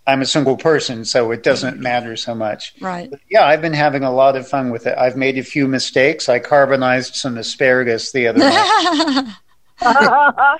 [0.08, 2.76] I'm a single person, so it doesn't matter so much.
[2.80, 3.12] right.
[3.28, 4.96] Yeah, I've been having a lot of fun with it.
[4.96, 6.30] I've made a few mistakes.
[6.30, 8.40] I carbonized some asparagus the other
[9.82, 10.60] night.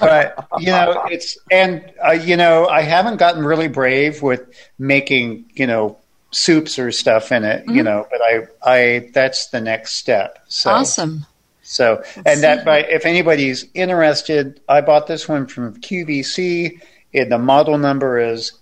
[0.00, 4.42] but you know it's and uh, you know i haven't gotten really brave with
[4.78, 5.96] making you know
[6.30, 7.84] soups or stuff in it you Mhm.
[7.84, 10.70] know but i i that's the next step so.
[10.70, 11.26] Awesome.
[11.62, 16.80] so and that by if anybody's interested i bought this one from qvc
[17.14, 18.52] and the model number is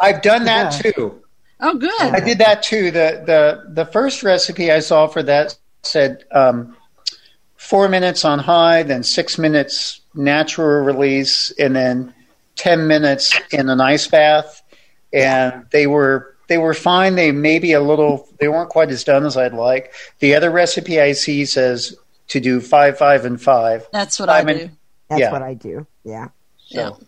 [0.00, 1.22] I've done that too.
[1.60, 2.00] Oh, good.
[2.00, 2.90] I did that too.
[2.90, 6.76] The the the first recipe I saw for that said um,
[7.56, 12.14] four minutes on high, then six minutes natural release, and then
[12.56, 14.62] ten minutes in an ice bath.
[15.12, 17.14] And they were they were fine.
[17.14, 19.92] They maybe a little they weren't quite as done as I'd like.
[20.20, 21.94] The other recipe I see says
[22.28, 23.86] to do five, five, and five.
[23.92, 24.70] That's what I Five and- do.
[25.08, 25.32] That's Yeah.
[25.32, 25.86] what I do.
[26.04, 26.28] Yeah.
[26.68, 26.98] So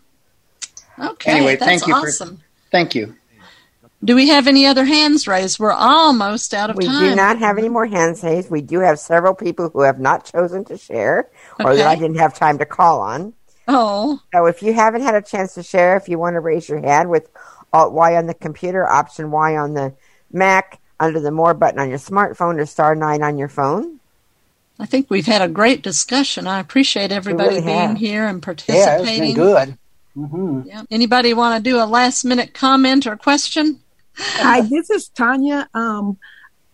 [0.99, 2.37] Okay, anyway, that's thank you awesome.
[2.37, 3.15] for thank you.
[4.03, 5.59] Do we have any other hands raised?
[5.59, 7.03] We're almost out of We time.
[7.03, 8.49] We do not have any more hand saves.
[8.49, 11.29] We do have several people who have not chosen to share
[11.63, 13.33] or that I didn't have time to call on.
[13.67, 16.67] Oh, So if you haven't had a chance to share, if you want to raise
[16.67, 17.29] your hand with
[17.73, 19.93] Alt Y on the computer, Option Y on the
[20.31, 23.99] Mac, under the More button on your smartphone, or Star 9 on your phone.
[24.79, 26.47] I think we've had a great discussion.
[26.47, 27.97] I appreciate everybody really being have.
[27.97, 28.81] here and participating.
[28.81, 29.29] Yeah, participating.
[29.29, 29.77] it's been good.
[30.17, 30.67] Mm-hmm.
[30.67, 30.83] Yeah.
[30.89, 33.79] Anybody want to do a last minute comment or question?
[34.17, 35.69] Hi, this is Tanya.
[35.73, 36.17] Um,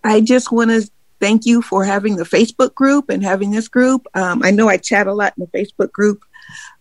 [0.04, 0.89] I just want to
[1.20, 4.08] thank you for having the Facebook group and having this group.
[4.14, 6.24] Um, I know I chat a lot in the Facebook group.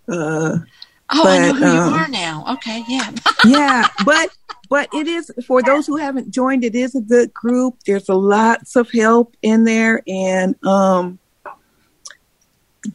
[0.08, 0.58] Uh,
[1.10, 2.44] Oh, I know who um, you are now.
[2.54, 3.12] Okay, yeah.
[3.44, 4.30] yeah, but
[4.68, 6.64] but it is for those who haven't joined.
[6.64, 7.76] It is a good group.
[7.86, 11.18] There's a lots of help in there, and um,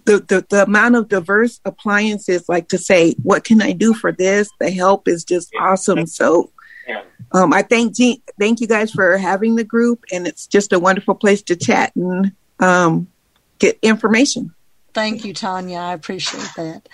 [0.05, 4.11] the, the the amount of diverse appliances, like to say, what can I do for
[4.11, 4.49] this?
[4.59, 6.05] The help is just awesome.
[6.07, 6.51] So.
[7.33, 10.79] Um, I thank Jean, thank you guys for having the group, and it's just a
[10.79, 13.07] wonderful place to chat and um,
[13.57, 14.53] get information.
[14.93, 15.77] Thank you, Tanya.
[15.77, 16.89] I appreciate that.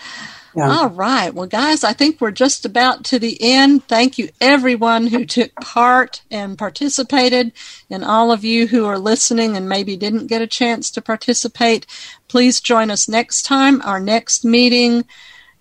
[0.55, 0.69] Yeah.
[0.69, 1.33] All right.
[1.33, 3.87] Well, guys, I think we're just about to the end.
[3.87, 7.51] Thank you, everyone who took part and participated,
[7.89, 11.85] and all of you who are listening and maybe didn't get a chance to participate.
[12.27, 13.81] Please join us next time.
[13.83, 15.05] Our next meeting,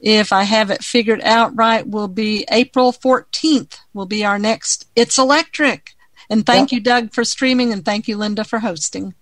[0.01, 4.87] if I have it figured out right, will be April 14th, will be our next
[4.95, 5.95] It's Electric.
[6.29, 9.15] And thank you, Doug, for streaming, and thank you, Linda, for hosting.